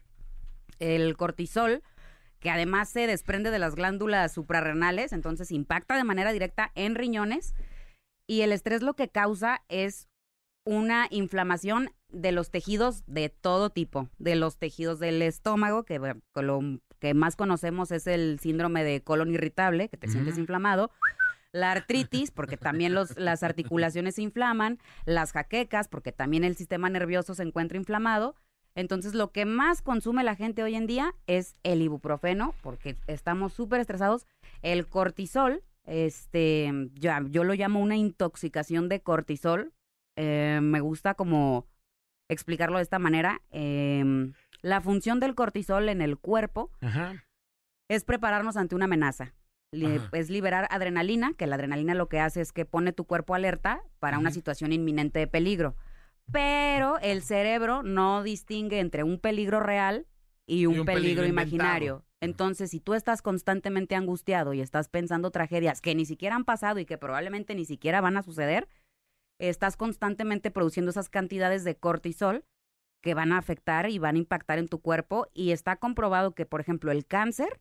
[0.78, 1.82] el cortisol,
[2.40, 7.54] que además se desprende de las glándulas suprarrenales, entonces impacta de manera directa en riñones,
[8.26, 10.08] y el estrés lo que causa es
[10.64, 16.20] una inflamación de los tejidos de todo tipo, de los tejidos del estómago, que bueno,
[16.34, 16.60] lo
[16.98, 20.90] que más conocemos es el síndrome de colon irritable, que te sientes inflamado,
[21.52, 26.90] la artritis, porque también los, las articulaciones se inflaman, las jaquecas, porque también el sistema
[26.90, 28.34] nervioso se encuentra inflamado.
[28.78, 33.52] Entonces, lo que más consume la gente hoy en día es el ibuprofeno, porque estamos
[33.52, 34.24] súper estresados.
[34.62, 39.72] El cortisol, este, ya, yo lo llamo una intoxicación de cortisol.
[40.16, 41.66] Eh, me gusta como
[42.30, 43.42] explicarlo de esta manera.
[43.50, 47.24] Em, la función del cortisol en el cuerpo Ajá.
[47.90, 49.34] es prepararnos ante una amenaza.
[49.74, 50.08] Ajá.
[50.12, 53.82] Es liberar adrenalina, que la adrenalina lo que hace es que pone tu cuerpo alerta
[53.98, 55.74] para una situación inminente de peligro.
[56.32, 60.06] Pero el cerebro no distingue entre un peligro real
[60.46, 61.92] y un, un peligro, peligro imaginario.
[61.94, 62.08] inventado.
[62.20, 66.80] Entonces, si tú estás constantemente angustiado y estás pensando tragedias que ni siquiera han pasado
[66.80, 68.68] y que probablemente ni siquiera van a suceder,
[69.38, 72.44] estás constantemente produciendo esas cantidades de cortisol
[73.02, 75.28] que van a afectar y van a impactar en tu cuerpo.
[75.32, 77.60] Y está comprobado que, por ejemplo, el cáncer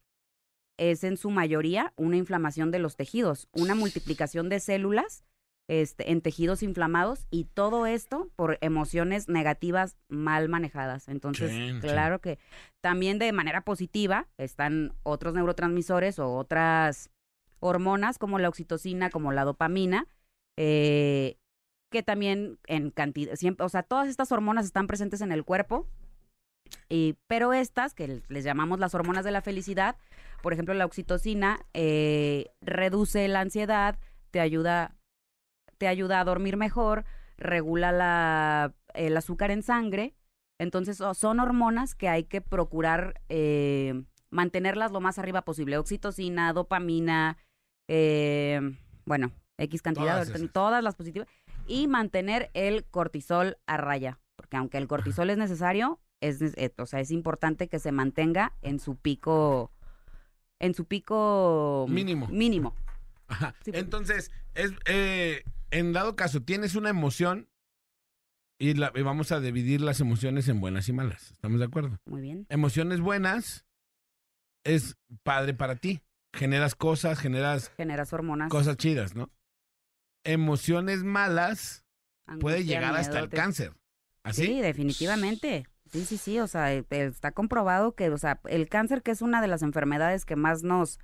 [0.77, 5.23] es en su mayoría una inflamación de los tejidos, una multiplicación de células
[5.67, 11.07] este, en tejidos inflamados y todo esto por emociones negativas mal manejadas.
[11.09, 11.79] Entonces, Sí, sí.
[11.79, 12.39] claro que
[12.81, 17.09] también de manera positiva están otros neurotransmisores o otras
[17.59, 20.07] hormonas como la oxitocina, como la dopamina,
[20.57, 21.37] eh,
[21.91, 25.87] que también en cantidad, siempre, o sea, todas estas hormonas están presentes en el cuerpo,
[26.89, 29.95] y, pero estas, que les llamamos las hormonas de la felicidad,
[30.43, 33.97] por ejemplo, la oxitocina eh, reduce la ansiedad,
[34.31, 34.96] te ayuda,
[35.77, 37.05] te ayuda a dormir mejor,
[37.37, 40.13] regula la, el azúcar en sangre.
[40.59, 45.77] Entonces, son hormonas que hay que procurar eh, mantenerlas lo más arriba posible.
[45.77, 47.37] Oxitocina, dopamina,
[47.87, 48.59] eh,
[49.05, 50.51] bueno, X cantidad, Todas esas.
[50.51, 51.27] todas las positivas.
[51.67, 54.19] Y mantener el cortisol a raya.
[54.35, 57.91] Porque aunque el cortisol es necesario, es, ne- eh, o sea, es importante que se
[57.91, 59.71] mantenga en su pico,
[60.59, 62.27] en su pico Mínimo.
[62.27, 62.73] Mínimo.
[63.27, 63.53] Ajá.
[63.63, 63.83] Sí, pues.
[63.83, 67.49] Entonces, es, eh, en dado caso, tienes una emoción
[68.59, 71.31] y, la, y vamos a dividir las emociones en buenas y malas.
[71.31, 71.99] ¿Estamos de acuerdo?
[72.05, 72.45] Muy bien.
[72.49, 73.65] Emociones buenas
[74.63, 76.01] es padre para ti.
[76.33, 78.49] Generas cosas, generas Generas hormonas.
[78.49, 79.31] cosas chidas, ¿no?
[80.23, 81.85] Emociones malas
[82.39, 83.73] puede llegar hasta el te- cáncer.
[84.23, 84.45] ¿Así?
[84.45, 85.67] Sí, definitivamente.
[85.89, 89.21] Sí, sí, sí, o sea, eh, está comprobado que, o sea, el cáncer que es
[89.21, 90.99] una de las enfermedades que más nos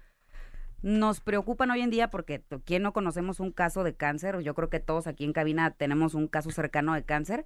[0.83, 4.69] nos preocupan hoy en día porque quién no conocemos un caso de cáncer, yo creo
[4.69, 7.45] que todos aquí en cabina tenemos un caso cercano de cáncer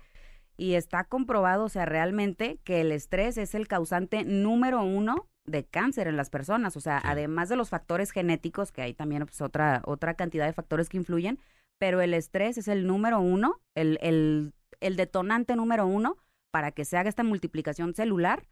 [0.57, 5.63] y está comprobado, o sea, realmente que el estrés es el causante número uno de
[5.65, 7.07] cáncer en las personas, o sea, Sí.
[7.09, 10.97] además de los factores genéticos, que hay también pues, otra, otra cantidad de factores que
[10.97, 11.39] influyen,
[11.77, 16.17] pero el estrés es el número uno, el, el, el detonante número uno
[16.49, 18.47] para que se haga esta multiplicación celular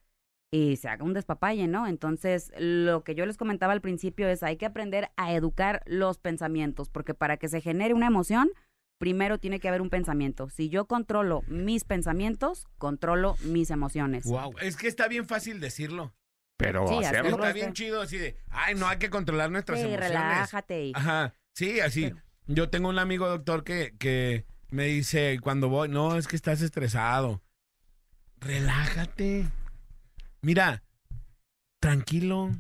[0.52, 1.88] y se haga un despapalle, ¿no?
[1.88, 6.18] Entonces, lo que yo les comentaba al principio es hay que aprender a educar los
[6.18, 8.50] pensamientos, porque para que se genere una emoción,
[8.98, 10.50] primero tiene que haber un pensamiento.
[10.50, 14.26] Si yo controlo mis pensamientos, controlo mis emociones.
[14.26, 16.14] Wow, es que está bien fácil decirlo.
[16.58, 17.20] Pero Sí, hacerlo.
[17.28, 17.38] hacerlo.
[17.46, 20.10] Está bien chido así de, ay, no hay que controlar nuestras Sí, emociones.
[20.10, 20.86] relájate.
[20.86, 22.04] y- Ajá, sí, así.
[22.04, 26.36] Pero- Yo tengo un amigo doctor que, que me dice cuando voy, no, es que
[26.38, 27.42] estás estresado.
[28.40, 29.48] Relájate.
[30.46, 30.84] Mira,
[31.80, 32.52] tranquilo,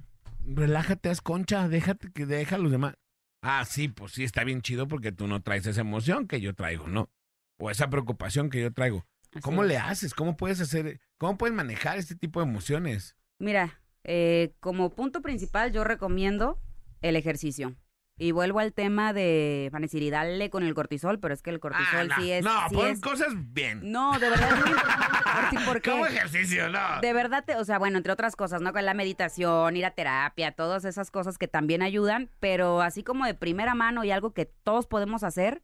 [0.44, 2.96] relájate, haz concha, déjate que deja a los demás.
[3.44, 6.56] Ah, sí, pues sí, está bien chido porque tú no traes esa emoción que yo
[6.56, 7.12] traigo, ¿no?
[7.60, 9.06] O esa preocupación que yo traigo.
[9.34, 9.70] Así ¿Cómo es.
[9.70, 10.16] le haces?
[10.16, 13.16] ¿Cómo puedes hacer, cómo puedes manejar este tipo de emociones?
[13.38, 16.60] Mira, eh, como punto principal yo recomiendo
[17.02, 17.76] el ejercicio.
[18.18, 21.42] Y vuelvo al tema de, van a decir, y dale con el cortisol, pero es
[21.42, 22.46] que el cortisol Ah, no, sí es...
[22.46, 23.82] no, sí pon es- cosas bien.
[23.92, 25.66] No, de verdad es muy importante.
[25.66, 25.92] ¿Por qué?
[25.92, 26.70] ¿Cómo ejercicio?
[26.70, 27.02] No.
[27.02, 28.72] De verdad, te- o sea, bueno, entre otras cosas, ¿no?
[28.72, 33.26] Con la meditación, ir a terapia, todas esas cosas que también ayudan, pero así como
[33.26, 35.62] de primera mano y algo que todos podemos hacer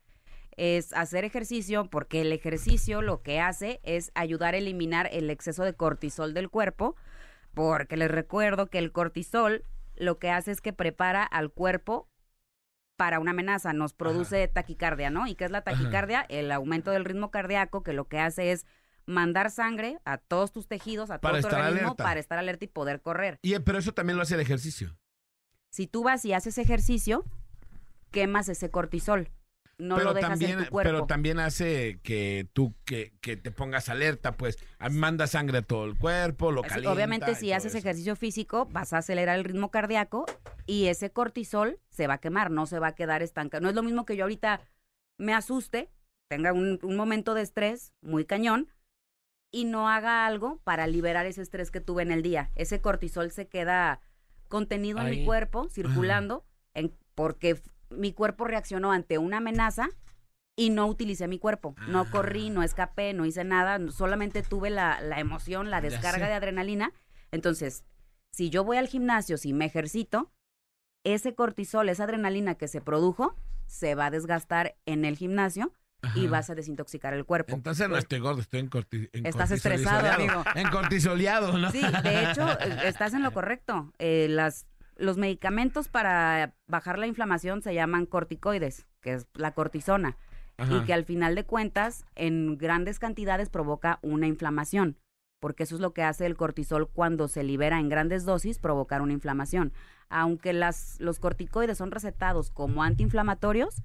[0.58, 5.64] es hacer ejercicio, porque el ejercicio lo que hace es ayudar a eliminar el exceso
[5.64, 6.98] de cortisol del cuerpo,
[7.54, 9.64] porque les recuerdo que el cortisol
[9.96, 12.10] lo que hace es que prepara al cuerpo
[13.02, 15.26] para una amenaza, nos produce taquicardia, ¿no?
[15.26, 16.24] ¿Y qué es la taquicardia?
[16.30, 18.68] El aumento del ritmo cardíaco que lo que hace es
[19.08, 22.04] mandar sangre a todos tus tejidos, a todo Para tu estar organismo alerta.
[22.04, 23.40] para estar alerta y poder correr.
[23.42, 25.00] Y, pero eso también lo hace el ejercicio.
[25.72, 27.26] Si tú vas y haces ejercicio,
[28.12, 29.32] quemas ese cortisol.
[29.82, 30.92] No pero lo dejas también, en tu cuerpo.
[30.92, 35.62] Pero también hace que tú que, que te pongas alerta, pues ah, manda sangre a
[35.64, 36.94] todo el cuerpo, lo Así, calienta.
[36.94, 37.80] Obviamente, si haces eso.
[37.80, 40.26] ejercicio físico, vas a acelerar el ritmo cardíaco
[40.66, 43.64] y ese cortisol se va a quemar, no se va a quedar estancado.
[43.64, 44.62] No es lo mismo que yo ahorita
[45.18, 45.90] me asuste,
[46.30, 48.70] tenga un, un momento de estrés muy cañón
[49.52, 52.52] y no haga algo para liberar ese estrés que tuve en el día.
[52.56, 54.00] Ese cortisol se queda
[54.48, 57.60] contenido en mi cuerpo, circulando, en, porque
[57.92, 59.90] mi cuerpo reaccionó ante una amenaza
[60.56, 61.76] y no utilicé mi cuerpo.
[61.88, 66.34] No corrí, no escapé, no hice nada, solamente tuve la, la emoción, la descarga de
[66.34, 66.92] adrenalina.
[67.32, 67.84] Entonces,
[68.32, 70.32] si yo voy al gimnasio, si me ejercito,
[71.04, 73.36] ese cortisol, esa adrenalina que se produjo,
[73.68, 75.74] se va a desgastar en el gimnasio
[76.16, 77.54] y vas a desintoxicar el cuerpo.
[77.54, 80.44] Entonces no estoy gordo, estoy en, corti en Estás estresado, amigo.
[80.56, 81.72] En cortisoleado, ¿no?
[81.72, 83.94] Sí, de hecho, estás en lo correcto.
[84.00, 84.66] Eh, las,
[85.02, 90.18] los medicamentos para bajar la inflamación se llaman corticoides, que es la cortisona,
[90.58, 90.78] Ajá.
[90.78, 94.98] y que al final de cuentas, en grandes cantidades provoca una inflamación,
[95.40, 99.02] porque eso es lo que hace el cortisol cuando se libera en grandes dosis, provocar
[99.02, 99.74] una inflamación.
[100.10, 103.82] Aunque las, los corticoides son recetados como antiinflamatorios,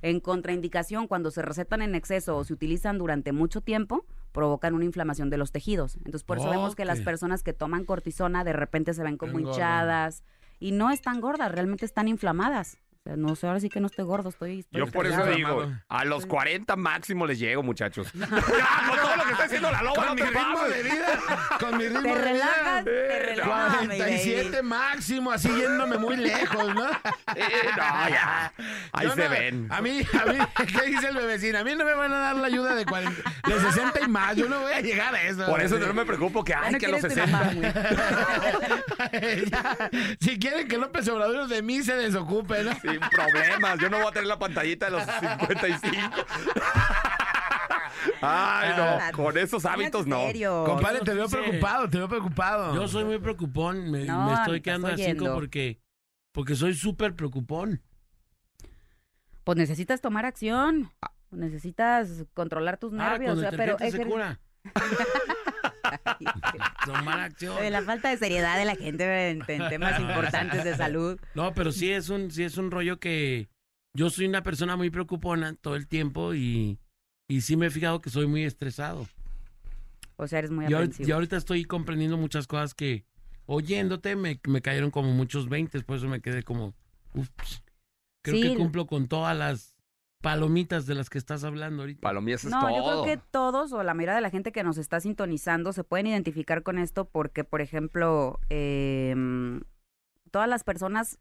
[0.00, 4.84] en contraindicación, cuando se recetan en exceso o se utilizan durante mucho tiempo, provocan una
[4.84, 5.96] inflamación de los tejidos.
[5.96, 9.40] Entonces, por eso vemos que las personas que toman cortisona de repente se ven como
[9.40, 10.22] hinchadas
[10.58, 12.78] y no están gordas, realmente están inflamadas.
[13.08, 14.58] Sea, no sé, ahora sí que no estoy gordo, estoy...
[14.60, 18.06] estoy Yo por eso digo, a los 40 máximo les llego, muchachos.
[18.12, 20.74] ya, con todo lo que está haciendo la loba, Con no mi ritmo pases.
[20.76, 21.20] de vida,
[21.58, 22.96] con mi ritmo Te de relajas, vida.
[23.08, 24.62] te relajas, mi 47 baby.
[24.68, 26.86] máximo, así yéndome muy lejos, ¿no?
[27.36, 27.44] Eh,
[27.76, 28.52] no, ya.
[28.92, 29.68] Ahí Yo se no- ven.
[29.70, 31.58] A mí, a mí, ¿qué dice el bebecino?
[31.58, 34.34] A mí no me van a dar la ayuda de, 40, de 60 y más.
[34.36, 35.46] Yo no voy a llegar a eso.
[35.46, 37.38] Por eso no me preocupo que, ay, no que a los quieres tu 60.
[37.38, 37.52] mamá,
[39.12, 39.44] güey.
[39.50, 39.90] Ya,
[40.20, 42.72] si quieren que López Obrador de mí se desocupe, ¿no?
[43.00, 43.78] Sin problemas.
[43.80, 46.16] Yo no voy a tener la pantallita de los 55.
[48.20, 48.98] Ay, no.
[49.16, 50.20] Con esos hábitos En no.
[50.26, 50.64] serio.
[50.66, 52.74] Compadre, te veo preocupado, te veo preocupado.
[52.74, 55.80] Yo soy muy preocupón, me, No, me me estoy quedando a cinco porque,
[56.32, 57.82] porque soy súper preocupón.
[59.44, 60.90] Pues necesitas tomar acción.
[61.30, 63.34] Necesitas controlar tus Ah, nervios.
[63.34, 64.04] con o el sea, pero se
[65.98, 66.74] cura.
[66.84, 67.72] Tomar acción.
[67.72, 71.18] La falta de seriedad de la gente en, en temas importantes de salud.
[71.34, 73.48] No, pero sí es un, sí es un rollo que
[73.94, 76.78] yo soy una persona muy preocupona todo el tiempo y,
[77.28, 79.06] y sí me he fijado que soy muy estresado.
[80.16, 81.08] O sea, eres muy Y ahorita, aprensivo.
[81.08, 83.04] y ahorita estoy comprendiendo muchas cosas que
[83.46, 86.74] oyéndote me, me cayeron como muchos 20, por eso me quedé como,
[87.14, 87.62] ups.
[88.22, 88.42] Creo Sí.
[88.42, 89.76] que cumplo con todas las
[90.20, 92.00] palomitas de las que estás hablando ahorita.
[92.00, 92.76] Palomías es No, todo.
[92.76, 95.84] yo creo que todos o la mayoría de la gente que nos está sintonizando se
[95.84, 99.62] pueden identificar con esto porque, por ejemplo, em,
[100.30, 101.18] todas las personas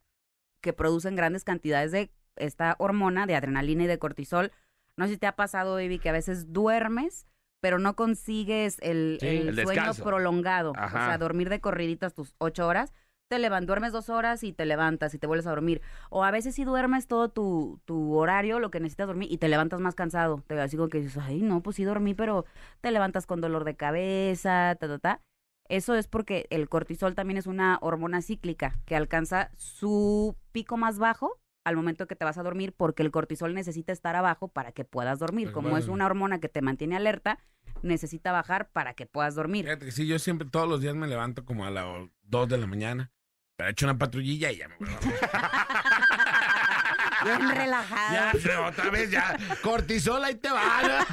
[0.62, 4.52] que producen grandes cantidades de esta hormona de adrenalina y de cortisol,
[4.96, 7.28] no sé si te ha pasado, baby, que a veces duermes,
[7.62, 9.28] pero no consigues el, Sí.
[9.28, 10.74] el El sueño prolongado.
[10.76, 11.04] Ajá.
[11.04, 12.94] O sea, dormir de corriditas tus ocho horas.
[13.30, 15.82] Te levantas, duermes dos horas y te levantas y te vuelves a dormir.
[16.10, 19.50] O a veces si duermes todo tu, tu horario, lo que necesitas dormir, y te
[19.50, 20.44] levantas más cansado.
[20.48, 22.46] Te así como que dices, ay, no, pues sí dormí, pero
[22.80, 25.22] te levantas con dolor de cabeza, ta, ta, ta.
[25.68, 30.98] Eso es porque el cortisol también es una hormona cíclica que alcanza su pico más
[30.98, 34.72] bajo al momento que te vas a dormir porque el cortisol necesita estar abajo para
[34.72, 35.48] que puedas dormir.
[35.48, 35.84] Pues Como bueno.
[35.84, 37.40] es una hormona que te mantiene alerta,
[37.82, 39.66] necesita bajar para que puedas dormir.
[39.66, 41.86] Fíjate que sí, yo siempre todos los días me levanto como a las
[42.24, 43.12] 2 de la mañana.
[43.58, 45.00] Pero he hecho una patrullilla y ya me voy a.
[47.24, 48.38] Bien relajado.
[48.40, 49.36] Ya, otra vez, ya.
[49.64, 51.04] Cortisol, ahí te va.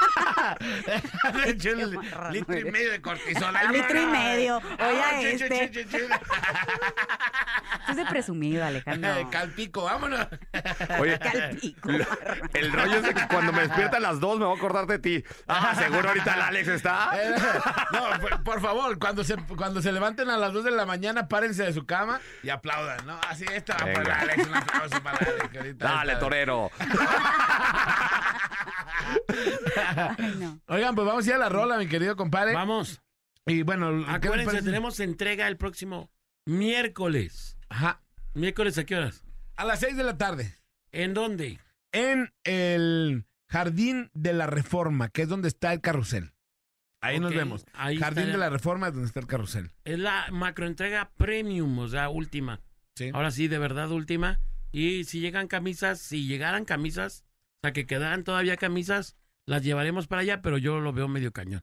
[1.34, 1.98] Le eché el
[2.30, 3.56] litro y medio de cortisol.
[3.56, 4.58] El litro y medio.
[4.58, 6.08] Oye, Ah, chu, este.
[7.84, 9.28] Estás de presumido, Alejandro.
[9.30, 10.26] Calpico, vámonos.
[10.98, 11.90] Oye, Calpico.
[12.54, 14.86] el rollo es de que cuando me despierta a las dos me voy a acordar
[14.86, 15.22] de ti.
[15.46, 17.10] Ah, seguro ahorita el Alex está.
[17.14, 17.34] Eh,
[17.92, 21.28] No, por, por favor, cuando se, cuando se levanten a las 2 de la mañana,
[21.28, 23.20] párense de su cama y aplaudan, ¿no?
[23.28, 24.10] Así está, el.
[24.10, 25.56] Alex, un aplauso para el Alex.
[25.56, 26.70] ahorita Dale, está- torero.
[30.18, 30.60] Ay, no.
[30.68, 32.54] Oigan, pues vamos a ir a la rola, mi querido compadre.
[32.54, 33.00] Vamos.
[33.46, 36.10] Y bueno, ¿qué les Acuérdense, tenemos entrega el próximo
[36.46, 37.53] miércoles.
[37.68, 38.02] Ajá.
[38.34, 39.24] ¿Miércoles a qué horas?
[39.56, 40.56] A las 6 de la tarde.
[40.92, 41.60] ¿En dónde?
[41.92, 46.32] En el Jardín de la Reforma, que es donde está el carrusel.
[47.00, 47.66] Ahí nos vemos.
[47.74, 49.70] ahí Jardín de la Reforma es donde está el carrusel.
[49.84, 52.60] Es la macroentrega premium, o sea, última.
[52.94, 53.10] Sí.
[53.12, 54.40] Ahora sí, de verdad, última.
[54.72, 57.24] Y si llegan camisas, si llegaran camisas,
[57.58, 61.32] o sea, que quedaran todavía camisas, las llevaremos para allá, pero yo lo veo medio
[61.32, 61.60] cañón.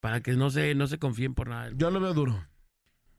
[0.00, 1.70] Para que no se, no se confíen por nada.
[1.74, 2.46] Yo lo veo duro.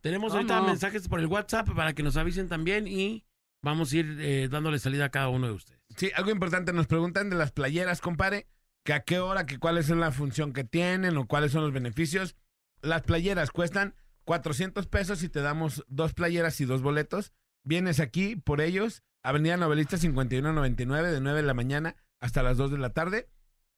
[0.06, 0.38] Tenemos ¿Cómo?
[0.38, 3.26] ahorita mensajes por el WhatsApp para que nos avisen también y
[3.64, 5.82] vamos a ir eh, dándole salida a cada uno de ustedes.
[5.98, 8.46] Sí, algo importante, nos preguntan de las playeras, compadre,
[8.84, 11.74] que a qué hora, que cuál es la función que tienen o cuáles son los
[11.74, 12.36] beneficios.
[12.82, 13.96] Las playeras cuestan
[14.26, 17.34] 400 pesos y te damos dos playeras y dos boletos.
[17.64, 22.70] Vienes aquí por ellos, Avenida Novelista 5199 de 9 de la mañana hasta las 2
[22.70, 23.28] de la tarde.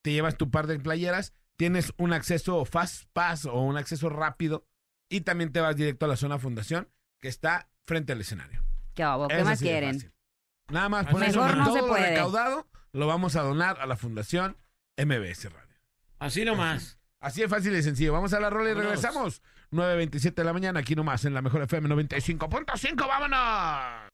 [0.02, 4.66] Te llevas tu par de playeras, tienes un acceso fast pass o un acceso rápido
[5.08, 6.88] y también te vas directo a la zona fundación
[7.20, 8.62] que está frente al escenario.
[8.94, 9.28] ¿Qué, hago?
[9.28, 10.12] ¿Qué Es más quieren?
[10.68, 12.10] Nada más por eso no todo se lo puede.
[12.10, 14.56] recaudado lo vamos a donar a la Fundación
[14.96, 15.76] MBS Radio.
[16.18, 16.98] Así nomás.
[17.20, 18.12] Así de fácil y sencillo.
[18.12, 19.42] Vamos a la rola y regresamos.
[19.70, 23.06] 9.27 de la mañana, aquí nomás en la mejor FM 95.5.
[23.06, 24.08] ¡Vámonos!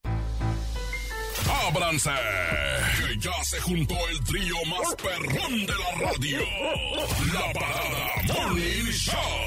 [1.69, 2.11] ¡Ábranse!
[2.99, 6.39] Que ya se juntó el trío más perrón de la radio.
[7.33, 9.44] La parada Morning Show.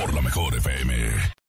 [0.00, 1.39] Por la mejor FM.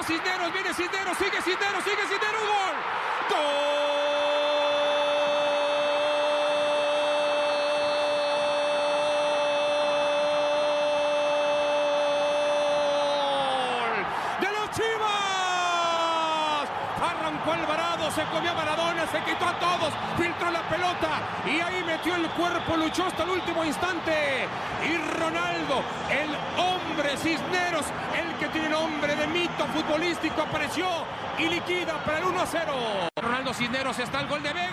[0.00, 2.74] Está viene Cisneros, sigue Cisneros, sigue Cisneros, gol.
[3.30, 3.54] ¡Gol!
[14.40, 15.08] ¡De los Chivas!
[17.00, 21.82] Arrancó Alvarado, se comió a Maradona, se quitó a todos, filtró la pelota y ahí
[21.84, 24.46] metió el cuerpo, luchó hasta el último instante.
[24.84, 27.86] Y Ronaldo, el hombre Cisneros,
[28.16, 30.86] el que tiene nombre de mito futbolístico, apareció
[31.38, 32.72] y liquida para el 1 a 0.
[33.20, 34.70] Ronaldo Cisneros está el gol de Vega.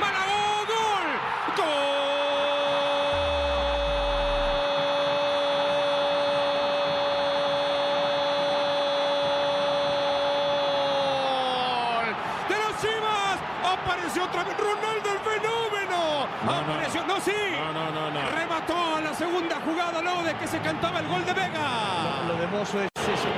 [0.00, 1.08] Malagó, gol.
[1.56, 1.66] ¡Gol!
[12.48, 13.38] ¡De los Chivas!
[13.64, 16.26] Apareció otra vez Ronaldo el fenómeno.
[16.48, 17.32] Apareció, no, sí.
[17.52, 18.20] No, no, no,
[18.74, 22.22] a la segunda jugada luego de que se cantaba el gol de Vega.
[22.26, 23.28] Lo de Mozo es eso.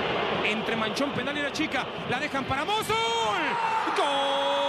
[0.45, 1.87] Entre Manchón, penal y la chica.
[2.09, 2.95] La dejan para Mozo.
[3.97, 4.61] ¡Gol!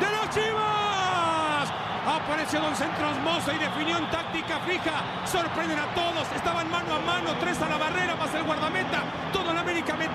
[0.00, 1.72] ¡De los Chivas!
[2.06, 5.26] Apareció Don Centros Mozo y definió en táctica fija.
[5.26, 6.26] Sorprenden a todos.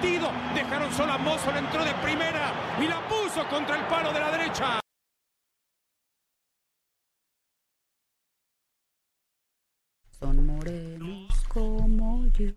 [0.01, 1.51] Dejaron solo a Mozo.
[1.51, 4.79] Le entró de primera y la puso contra el palo de la derecha.
[10.19, 12.51] Son morenos como yo.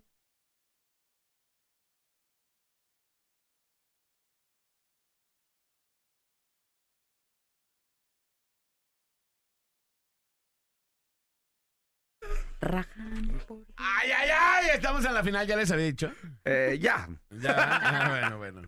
[12.61, 13.59] Rajan por...
[13.77, 14.34] Ay, ay, ay,
[14.73, 16.11] estamos en la final, ya les había dicho.
[16.43, 17.07] Eh, ya.
[17.29, 18.61] Ya, ah, bueno, bueno.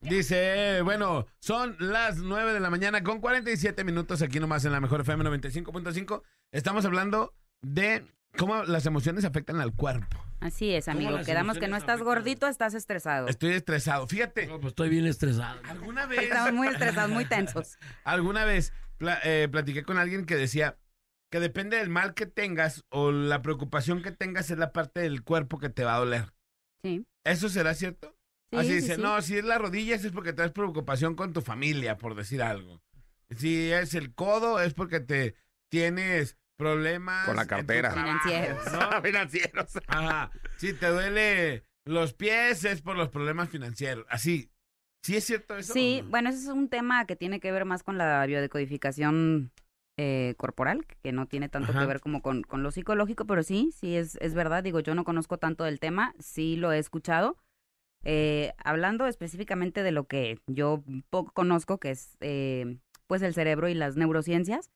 [0.00, 4.80] Dice, bueno, son las 9 de la mañana con 47 minutos aquí nomás en la
[4.80, 6.22] mejor FM 95.5.
[6.52, 8.04] Estamos hablando de
[8.36, 10.22] cómo las emociones afectan al cuerpo.
[10.40, 11.18] Así es, amigo.
[11.24, 12.14] Quedamos que no estás afectan?
[12.14, 13.26] gordito, estás estresado.
[13.28, 14.06] Estoy estresado.
[14.06, 15.58] Fíjate, No, pues estoy bien estresado.
[15.64, 17.78] alguna vez, Estamos muy estresados, muy tensos.
[18.04, 18.72] alguna vez
[19.24, 20.76] eh, platiqué con alguien que decía
[21.30, 25.22] que depende del mal que tengas o la preocupación que tengas es la parte del
[25.22, 26.32] cuerpo que te va a doler.
[26.82, 27.06] Sí.
[27.24, 28.16] ¿Eso será cierto?
[28.50, 29.02] Sí, Así sí, dice, sí.
[29.02, 32.80] no, si es la rodilla es porque traes preocupación con tu familia, por decir algo.
[33.36, 35.34] Si es el codo es porque te
[35.68, 37.92] tienes problemas Con la cartera.
[37.92, 38.72] trabajo, Financieros.
[38.72, 39.02] ¿no?
[39.02, 39.72] Financieros.
[39.88, 40.30] Ajá.
[40.58, 44.06] Si te duele los pies es por los problemas financieros.
[44.08, 44.50] Así.
[45.02, 45.72] ¿Sí es cierto eso?
[45.72, 46.10] Sí, no?
[46.10, 49.52] bueno, ese es un tema que tiene que ver más con la biodecodificación
[49.98, 51.80] eh, corporal, que no tiene tanto Ajá.
[51.80, 54.62] que ver como con, con lo psicológico, pero sí, sí es, es verdad.
[54.62, 57.36] Digo, yo no conozco tanto del tema, sí lo he escuchado.
[58.04, 63.68] Eh, hablando específicamente de lo que yo poco conozco, que es eh, pues el cerebro
[63.68, 64.70] y las neurociencias,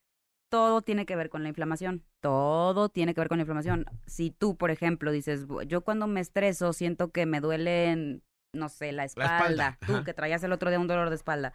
[0.50, 2.02] todo tiene que ver con la inflamación.
[2.20, 3.86] Todo tiene que ver con la inflamación.
[4.06, 8.68] Si tú, por ejemplo, dices, "Bu- yo cuando me estreso siento que me duelen, no
[8.68, 9.36] sé, la espalda.
[9.36, 10.04] espalda, Tú ajá.
[10.04, 11.52] que traías el otro día un dolor de espalda.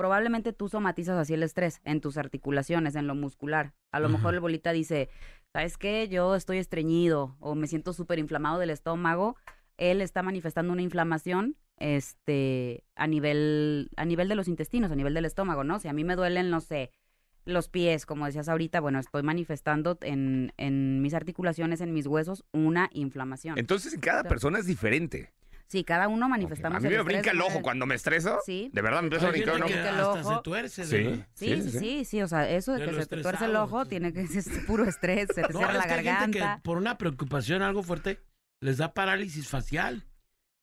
[0.00, 3.74] Probablemente tú somatizas así el estrés en tus articulaciones, en lo muscular.
[3.92, 5.10] A lo mejor el bolita dice,
[5.52, 6.08] ¿sabes qué?
[6.08, 9.36] Yo estoy estreñido o me siento súper inflamado del estómago.
[9.76, 15.12] Él está manifestando una inflamación este, a, nivel, a nivel de los intestinos, a nivel
[15.12, 15.78] del estómago, ¿no?
[15.78, 16.92] Si a mí me duelen, no sé,
[17.44, 22.46] los pies, como decías ahorita, bueno, estoy manifestando en, en mis articulaciones, en mis huesos,
[22.52, 23.58] una inflamación.
[23.58, 25.30] Entonces, cada persona es diferente.
[25.70, 28.40] Sí, cada uno manifestamos A mí me brinca el ojo cuando me estreso.
[28.44, 28.70] Sí.
[28.72, 29.68] De verdad me empieza a brincar ojo.
[29.68, 30.34] el hasta ojo.
[30.36, 30.84] se tuerce.
[30.84, 31.24] Sí.
[31.34, 33.84] Sí, sí, sí, sí, o sea, eso de De que se te tuerce el ojo
[33.84, 33.90] sí.
[33.90, 36.56] tiene que ser puro estrés, se te No, cierra la garganta.
[36.56, 38.20] que por una preocupación, algo fuerte,
[38.60, 40.02] les da parálisis facial.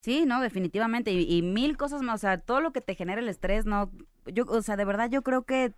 [0.03, 1.11] Sí, no, definitivamente.
[1.13, 2.15] Y, y mil cosas más.
[2.15, 3.89] O sea, todo lo que te genera el estrés, no.
[4.25, 5.73] Yo, o sea, de verdad, yo creo que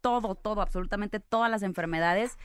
[0.00, 2.38] todo, todo, absolutamente todas las enfermedades.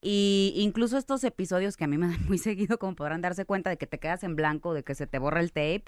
[0.00, 3.70] Y incluso estos episodios que a mí me dan muy seguido, como podrán darse cuenta
[3.70, 5.84] de que te quedas en blanco, de que se te borra el tape,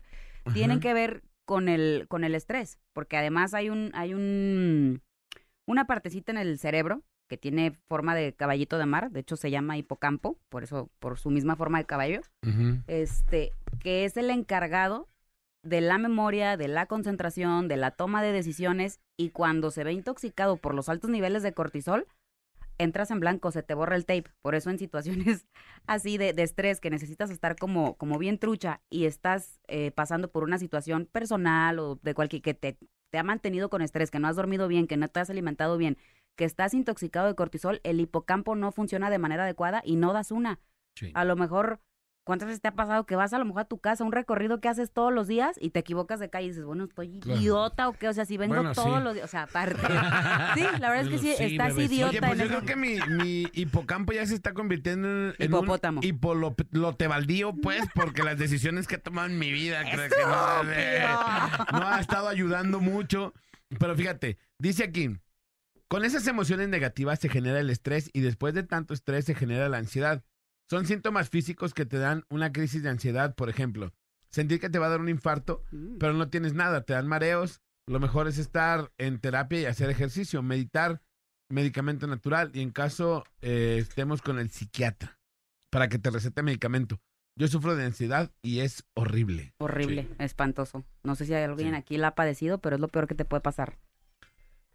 [0.53, 2.79] tienen que ver con el, con el estrés.
[2.93, 5.03] Porque además hay un, hay un,
[5.67, 9.51] una partecita en el cerebro que tiene forma de caballito de mar, de hecho se
[9.51, 12.23] llama hipocampo, por eso, por su misma forma de caballo
[12.87, 15.09] este, que es el encargado
[15.63, 19.93] de la memoria, de la concentración, de la toma de decisiones y cuando se ve
[19.93, 22.07] intoxicado por los altos niveles de cortisol,
[22.79, 24.31] entras en blanco, se te borra el tape.
[24.43, 25.47] Por eso en situaciones
[25.87, 30.31] así de, de estrés que necesitas estar como, como bien trucha y estás eh, pasando
[30.31, 32.79] por una situación personal o de cualquier que te,
[33.11, 35.77] te ha mantenido con estrés, que no has dormido bien, que no te has alimentado
[35.77, 35.99] bien,
[36.37, 40.31] que estás intoxicado de cortisol, el hipocampo no funciona de manera adecuada y no das
[40.31, 40.61] una.
[40.95, 41.11] Sí.
[41.15, 41.81] A lo mejor,
[42.29, 44.61] ¿cuántas veces te ha pasado que vas a lo mejor a tu casa, un recorrido
[44.61, 47.41] que haces todos los días y te equivocas de calle y dices, bueno, estoy Claro.
[47.41, 48.07] idiota o qué?
[48.09, 49.03] O sea, si vengo Bueno, todos sí.
[49.05, 49.81] los días, o sea, aparte.
[50.55, 52.55] sí, la verdad es que sí, Sí, estás idiota Oye, pues en yo eso.
[52.55, 56.01] creo que mi, mi hipocampo ya se está convirtiendo en, en Hipopótamo.
[56.01, 60.71] un hipolotebaldío, pues, porque las decisiones que he tomado en mi vida creo que no,
[60.73, 61.07] eh,
[61.73, 63.33] no ha estado ayudando mucho.
[63.79, 65.11] Pero fíjate, dice aquí,
[65.89, 69.69] con esas emociones negativas se genera el estrés y después de tanto estrés se genera
[69.69, 70.23] la ansiedad.
[70.71, 73.93] Son síntomas físicos que te dan una crisis de ansiedad, por ejemplo.
[74.31, 75.99] Sentir que te va a dar un infarto, Mm.
[75.99, 77.61] pero no tienes nada, te dan mareos.
[77.87, 81.01] Lo mejor es estar en terapia y hacer ejercicio, meditar,
[81.51, 85.19] medicamento natural y en caso eh, estemos con el psiquiatra
[85.71, 87.01] para que te recete medicamento.
[87.39, 89.55] Yo sufro de ansiedad y es horrible.
[89.59, 90.85] Horrible, espantoso.
[91.05, 91.77] No sé si hay alguien Sí.
[91.77, 93.79] aquí la ha padecido, pero es lo peor que te puede pasar.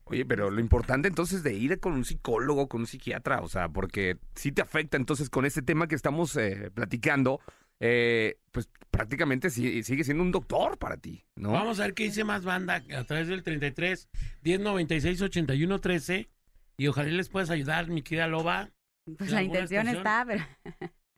[0.06, 3.70] Oye, pero lo importante entonces de ir con un psicólogo, con un psiquiatra, o sea,
[3.70, 7.40] porque sí te afecta entonces con este tema que estamos eh, platicando,
[7.80, 11.52] eh, pues prácticamente sí- sigue siendo un doctor para ti, ¿no?
[11.54, 14.10] Vamos a ver qué dice más banda a través del 33
[14.44, 16.30] 1096 81 13
[16.78, 18.70] y ojalá les puedas ayudar, mi querida Loba,
[19.18, 19.98] Pues ¿En la intención estación?
[20.08, 20.46] está, pero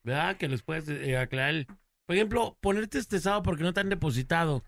[0.03, 0.37] ¿verdad?
[0.37, 1.49] Que les puedes eh, aclarar.
[1.55, 1.67] el-
[2.07, 4.63] Por ejemplo, ponerte estresado porque no te han depositado.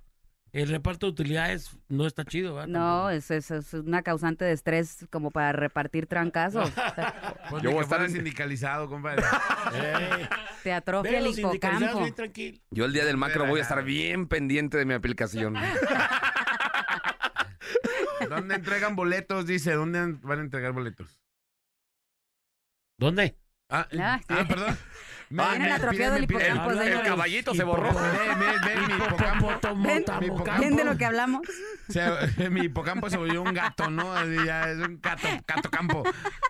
[0.54, 2.68] El reparto de utilidades no está chido, ¿verdad?
[2.70, 6.72] no, es, es, es una causante de estrés como para repartir trancazos.
[7.50, 9.24] Pues Yo voy a estar en- sindicalizado, compadre.
[9.74, 10.28] Ey,
[10.64, 12.00] Te atrofia el hipocampo.
[12.02, 12.60] bien tranquilo.
[12.72, 15.56] Yo el día del macro voy a estar bien pendiente de mi aplicación.
[18.30, 19.46] ¿Dónde entregan boletos?
[19.46, 21.20] Dice, ¿dónde van a entregar boletos?
[22.98, 23.38] ¿Dónde?
[23.70, 24.78] Ah, Ah, ah, perdón.
[25.30, 27.92] Tienen me atrofiado el hipocampo, el, el caballito se borró.
[27.92, 29.52] Mi hipocampo.
[29.84, 30.06] ¿Ven?
[30.20, 30.62] Mi hipocampo.
[30.62, 31.42] ¿Ven de lo que hablamos?
[31.90, 34.14] Se- mi hipocampo se volvió un gato, ¿no?
[34.46, 36.04] Ya es un gato, gato campo.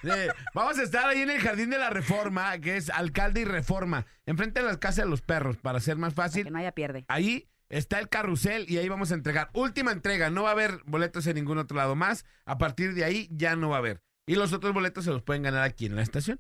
[0.04, 3.46] Eh, vamos a estar ahí en el Jardín de la Reforma, que es Alcalde y
[3.46, 6.52] Reforma, enfrente de las casas de los perros, para ser más Que fácil.
[6.52, 7.06] no haya pierde.
[7.08, 9.50] Ahí está el carrusel y ahí vamos a entregar.
[9.54, 12.26] Última entrega, no va a haber boletos en ningún otro lado más.
[12.46, 14.02] A partir de ahí ya no va a haber.
[14.26, 16.40] Y los otros boletos se los pueden ganar aquí en la estación.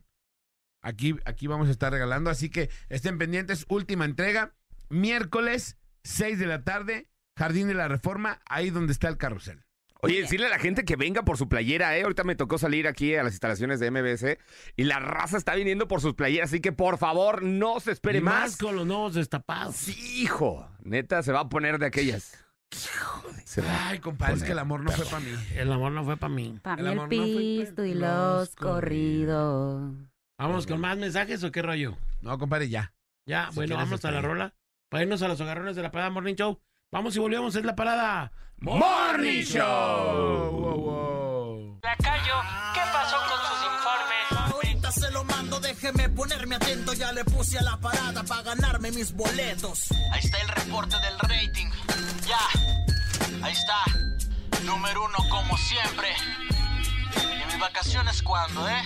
[0.87, 3.65] Aquí, aquí vamos a estar regalando, así que estén pendientes.
[3.67, 4.53] Última entrega,
[4.87, 9.65] miércoles, 6 de la tarde, Jardín de la Reforma, ahí donde está el carrusel.
[9.99, 12.03] Oye, decirle a la gente que venga por su playera, ¿eh?
[12.03, 14.37] Ahorita me tocó salir aquí a las instalaciones de MBS
[14.77, 18.19] y la raza está viniendo por sus playeras, así que por favor no se espere
[18.19, 18.41] Y más.
[18.51, 19.75] más con los nuevos destapados.
[19.75, 20.69] Sí, hijo.
[20.83, 22.37] Neta, se va a poner de aquellas.
[23.43, 23.89] Se va.
[23.89, 25.31] Ay, compadre, es que el amor no fue para mí.
[25.55, 26.59] El amor no fue para mí.
[26.61, 28.01] Para El mí el no fue pisto y los
[28.39, 29.93] los corridos.
[30.37, 31.97] Vamos con más mensajes o qué rollo.
[32.21, 32.93] No, compadre, ya.
[33.25, 34.23] Ya, Si bueno, vamos a la está bien.
[34.23, 34.53] rola.
[34.89, 36.61] Para irnos a los agarrones de la parada Morning Show.
[36.91, 38.31] Vamos y volvemos, es la parada.
[38.59, 41.79] Morning Wow, wow, wow.
[41.83, 42.35] Lacayo,
[42.73, 44.53] ¿qué pasó con sus informes?
[44.53, 46.93] Ahorita se lo mando, déjeme ponerme atento.
[46.93, 49.91] Ya le puse a la parada para ganarme mis boletos.
[50.13, 51.67] Ahí está el reporte del rating.
[52.27, 53.83] Ya, ahí está.
[54.63, 56.07] Número uno como siempre.
[57.15, 58.81] ¿Y mis vacaciones cuándo, eh?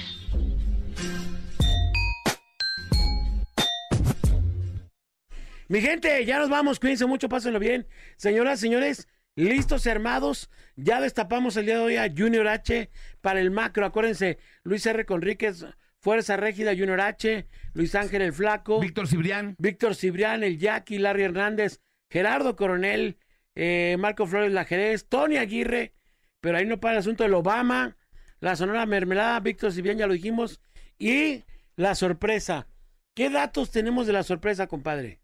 [5.72, 7.88] Mi gente, ya nos vamos, cuídense mucho, pásenlo bien.
[8.18, 10.50] Señoras, señores, listos y armados.
[10.76, 12.90] Ya destapamos el día de hoy a Junior H
[13.22, 13.86] para el macro.
[13.86, 15.06] Acuérdense, Luis R.
[15.06, 15.66] Conríquez,
[16.02, 19.56] Fuerza Régida, Junior H, Luis Ángel el Flaco, Víctor Cibrián.
[19.60, 23.18] Víctor Cibrián, el Jackie, Larry Hernández, Gerardo Coronel,
[23.56, 25.94] eh, Marco Flores La Jerez, Tony Aguirre,
[26.42, 27.96] pero ahí no para el asunto del Obama,
[28.42, 30.60] la Sonora Mermelada, Víctor Cibrián, ya lo dijimos,
[31.00, 31.46] y
[31.78, 32.68] la sorpresa.
[33.14, 35.21] ¿Qué datos tenemos de la sorpresa, compadre?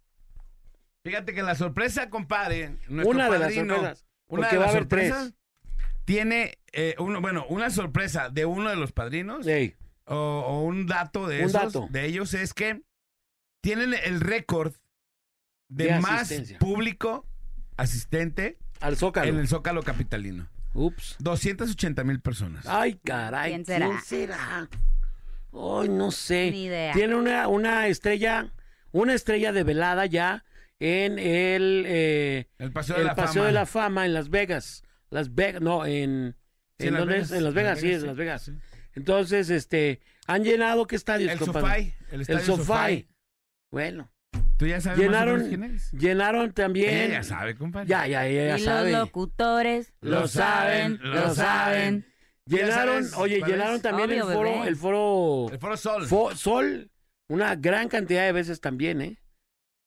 [1.07, 2.75] Fíjate que la sorpresa, compadre.
[2.87, 4.05] nuestro Una de las padrino, sorpresas.
[4.27, 5.33] Una de las sorpresas
[6.05, 10.85] tiene, eh, uno, bueno, una sorpresa de uno de los padrinos Ey, o, o un
[10.85, 11.87] dato de Un esos, dato.
[11.91, 12.81] de ellos es que
[13.61, 14.73] tienen el récord
[15.69, 17.25] de, De más público
[17.77, 19.29] asistente al Zócalo.
[19.29, 20.49] en el Zócalo Capitalino.
[20.73, 21.15] Ups.
[21.19, 22.65] 280 mil personas.
[22.67, 23.51] Ay, caray.
[23.51, 23.87] ¿Quién será?
[23.87, 24.69] ¿Quién será?
[25.53, 26.51] Ay, no sé.
[26.51, 26.93] Ni idea.
[26.93, 28.51] Tiene una, una estrella,
[28.91, 30.43] una estrella de velada ya
[30.79, 33.45] en el, eh, el Paseo de el la Paseo Fama.
[33.47, 34.83] de la Fama en Las Vegas.
[35.09, 36.35] Las Vegas, no, en,
[36.79, 37.31] Sí, ¿en Las dónde Vegas.
[37.31, 37.37] es?
[37.37, 38.41] En Las Vegas, sí, en Las Vegas.
[38.43, 38.51] sí.
[38.93, 41.67] Entonces, este, han llenado qué estadios, El compadre?
[41.67, 41.95] Sofai.
[42.09, 43.07] El, El estadio Sofai.
[43.71, 44.11] Bueno,
[44.57, 45.91] ¿Tú ya sabes más o llenaron, menos quién es?
[45.91, 46.89] llenaron también.
[46.93, 47.87] Ella ya sabe, compadre.
[47.87, 48.91] Ya, ya, ella ya y sabe.
[48.91, 52.05] los locutores Lo saben, lo saben.
[52.45, 53.81] ¿Ya Llenaron, sabes oye, llenaron es?
[53.81, 54.67] también Obvio, el foro, bebé.
[54.69, 56.07] el foro El Foro Sol.
[56.07, 56.89] Fo- Sol,
[57.27, 59.17] una gran cantidad de veces también, ¿eh?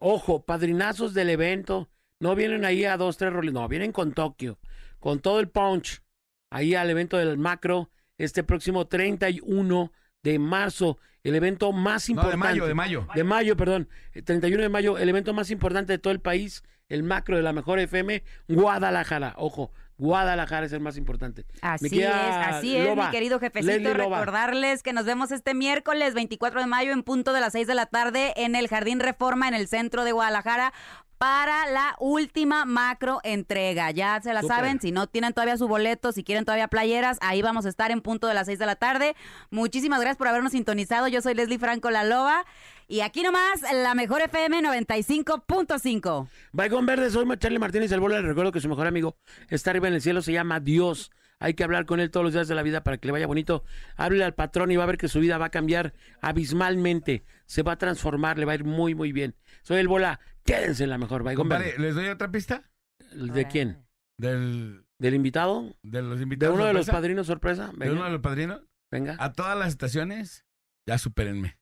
[0.00, 1.90] Ojo, padrinazos del evento.
[2.18, 4.58] No vienen ahí a dos, tres roles, no, vienen con Tokio,
[4.98, 6.02] con todo el punch.
[6.50, 9.92] Ahí al evento del macro, este próximo 31
[10.22, 12.46] de marzo, el evento más no, importante.
[12.46, 13.06] de mayo, de mayo.
[13.14, 13.88] De mayo, perdón.
[14.14, 17.42] eh, 31 de mayo, el evento más importante de todo el país, el macro de
[17.42, 19.34] la mejor FM, Guadalajara.
[19.36, 19.70] Ojo,
[20.00, 21.44] Guadalajara es el más importante.
[21.60, 23.92] Así es, así es, Loba, mi querido jefecito.
[23.94, 27.74] Recordarles que nos vemos este miércoles 24 de mayo en punto de las 6 de
[27.74, 30.72] la tarde en el Jardín Reforma en el centro de Guadalajara
[31.18, 33.90] para la última macro entrega.
[33.90, 34.56] Ya se la Súper.
[34.56, 37.90] saben, si no tienen todavía su boleto, si quieren todavía playeras, ahí vamos a estar
[37.90, 39.14] en punto de las 6 de la tarde.
[39.50, 41.08] Muchísimas gracias por habernos sintonizado.
[41.08, 42.46] Yo soy Leslie Franco La Loba
[42.90, 46.28] y aquí nomás la mejor FM 95.5.
[46.52, 48.16] Baigón Verde, soy Charlie Martínez el Bola.
[48.16, 49.16] Les recuerdo que su mejor amigo
[49.48, 51.12] está arriba en el cielo, se llama Dios.
[51.38, 53.26] Hay que hablar con él todos los días de la vida para que le vaya
[53.26, 53.64] bonito.
[53.96, 57.24] Háblele al patrón y va a ver que su vida va a cambiar abismalmente.
[57.46, 59.36] Se va a transformar, le va a ir muy, muy bien.
[59.62, 60.20] Soy el Bola.
[60.44, 61.82] Quédense en la mejor, Baigón Compadre, Verde.
[61.82, 62.70] ¿les doy otra pista?
[63.12, 63.86] ¿De quién?
[64.18, 65.76] Del, ¿Del invitado?
[65.82, 66.54] de los ¿De invitados.
[66.56, 66.98] uno de los sorpresa?
[67.00, 67.72] padrinos sorpresa?
[67.76, 68.62] ¿De uno de los padrinos?
[68.90, 69.16] venga.
[69.20, 70.44] A todas las estaciones,
[70.86, 71.59] ya supérenme.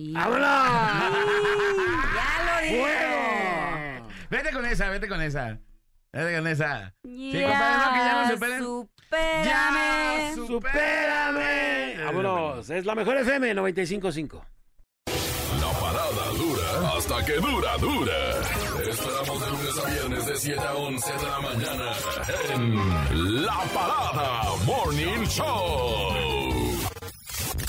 [0.00, 0.40] ¡Vámonos!
[2.14, 2.86] ¡Ya lo dijo!
[4.30, 5.58] Vete con esa, vete con esa.
[6.12, 6.94] Vete con esa.
[7.02, 8.62] Ya, compadre, no, que ya no superen.
[8.64, 10.34] supérame.
[10.46, 12.04] ¡Supérame!
[12.04, 14.40] Vámonos, es la mejor FM 95.5.
[15.60, 18.12] La parada dura hasta que dura, dura.
[18.84, 21.92] Te esperamos de lunes a viernes de 7 a 11 de la mañana
[22.54, 26.37] en La Parada Morning Show.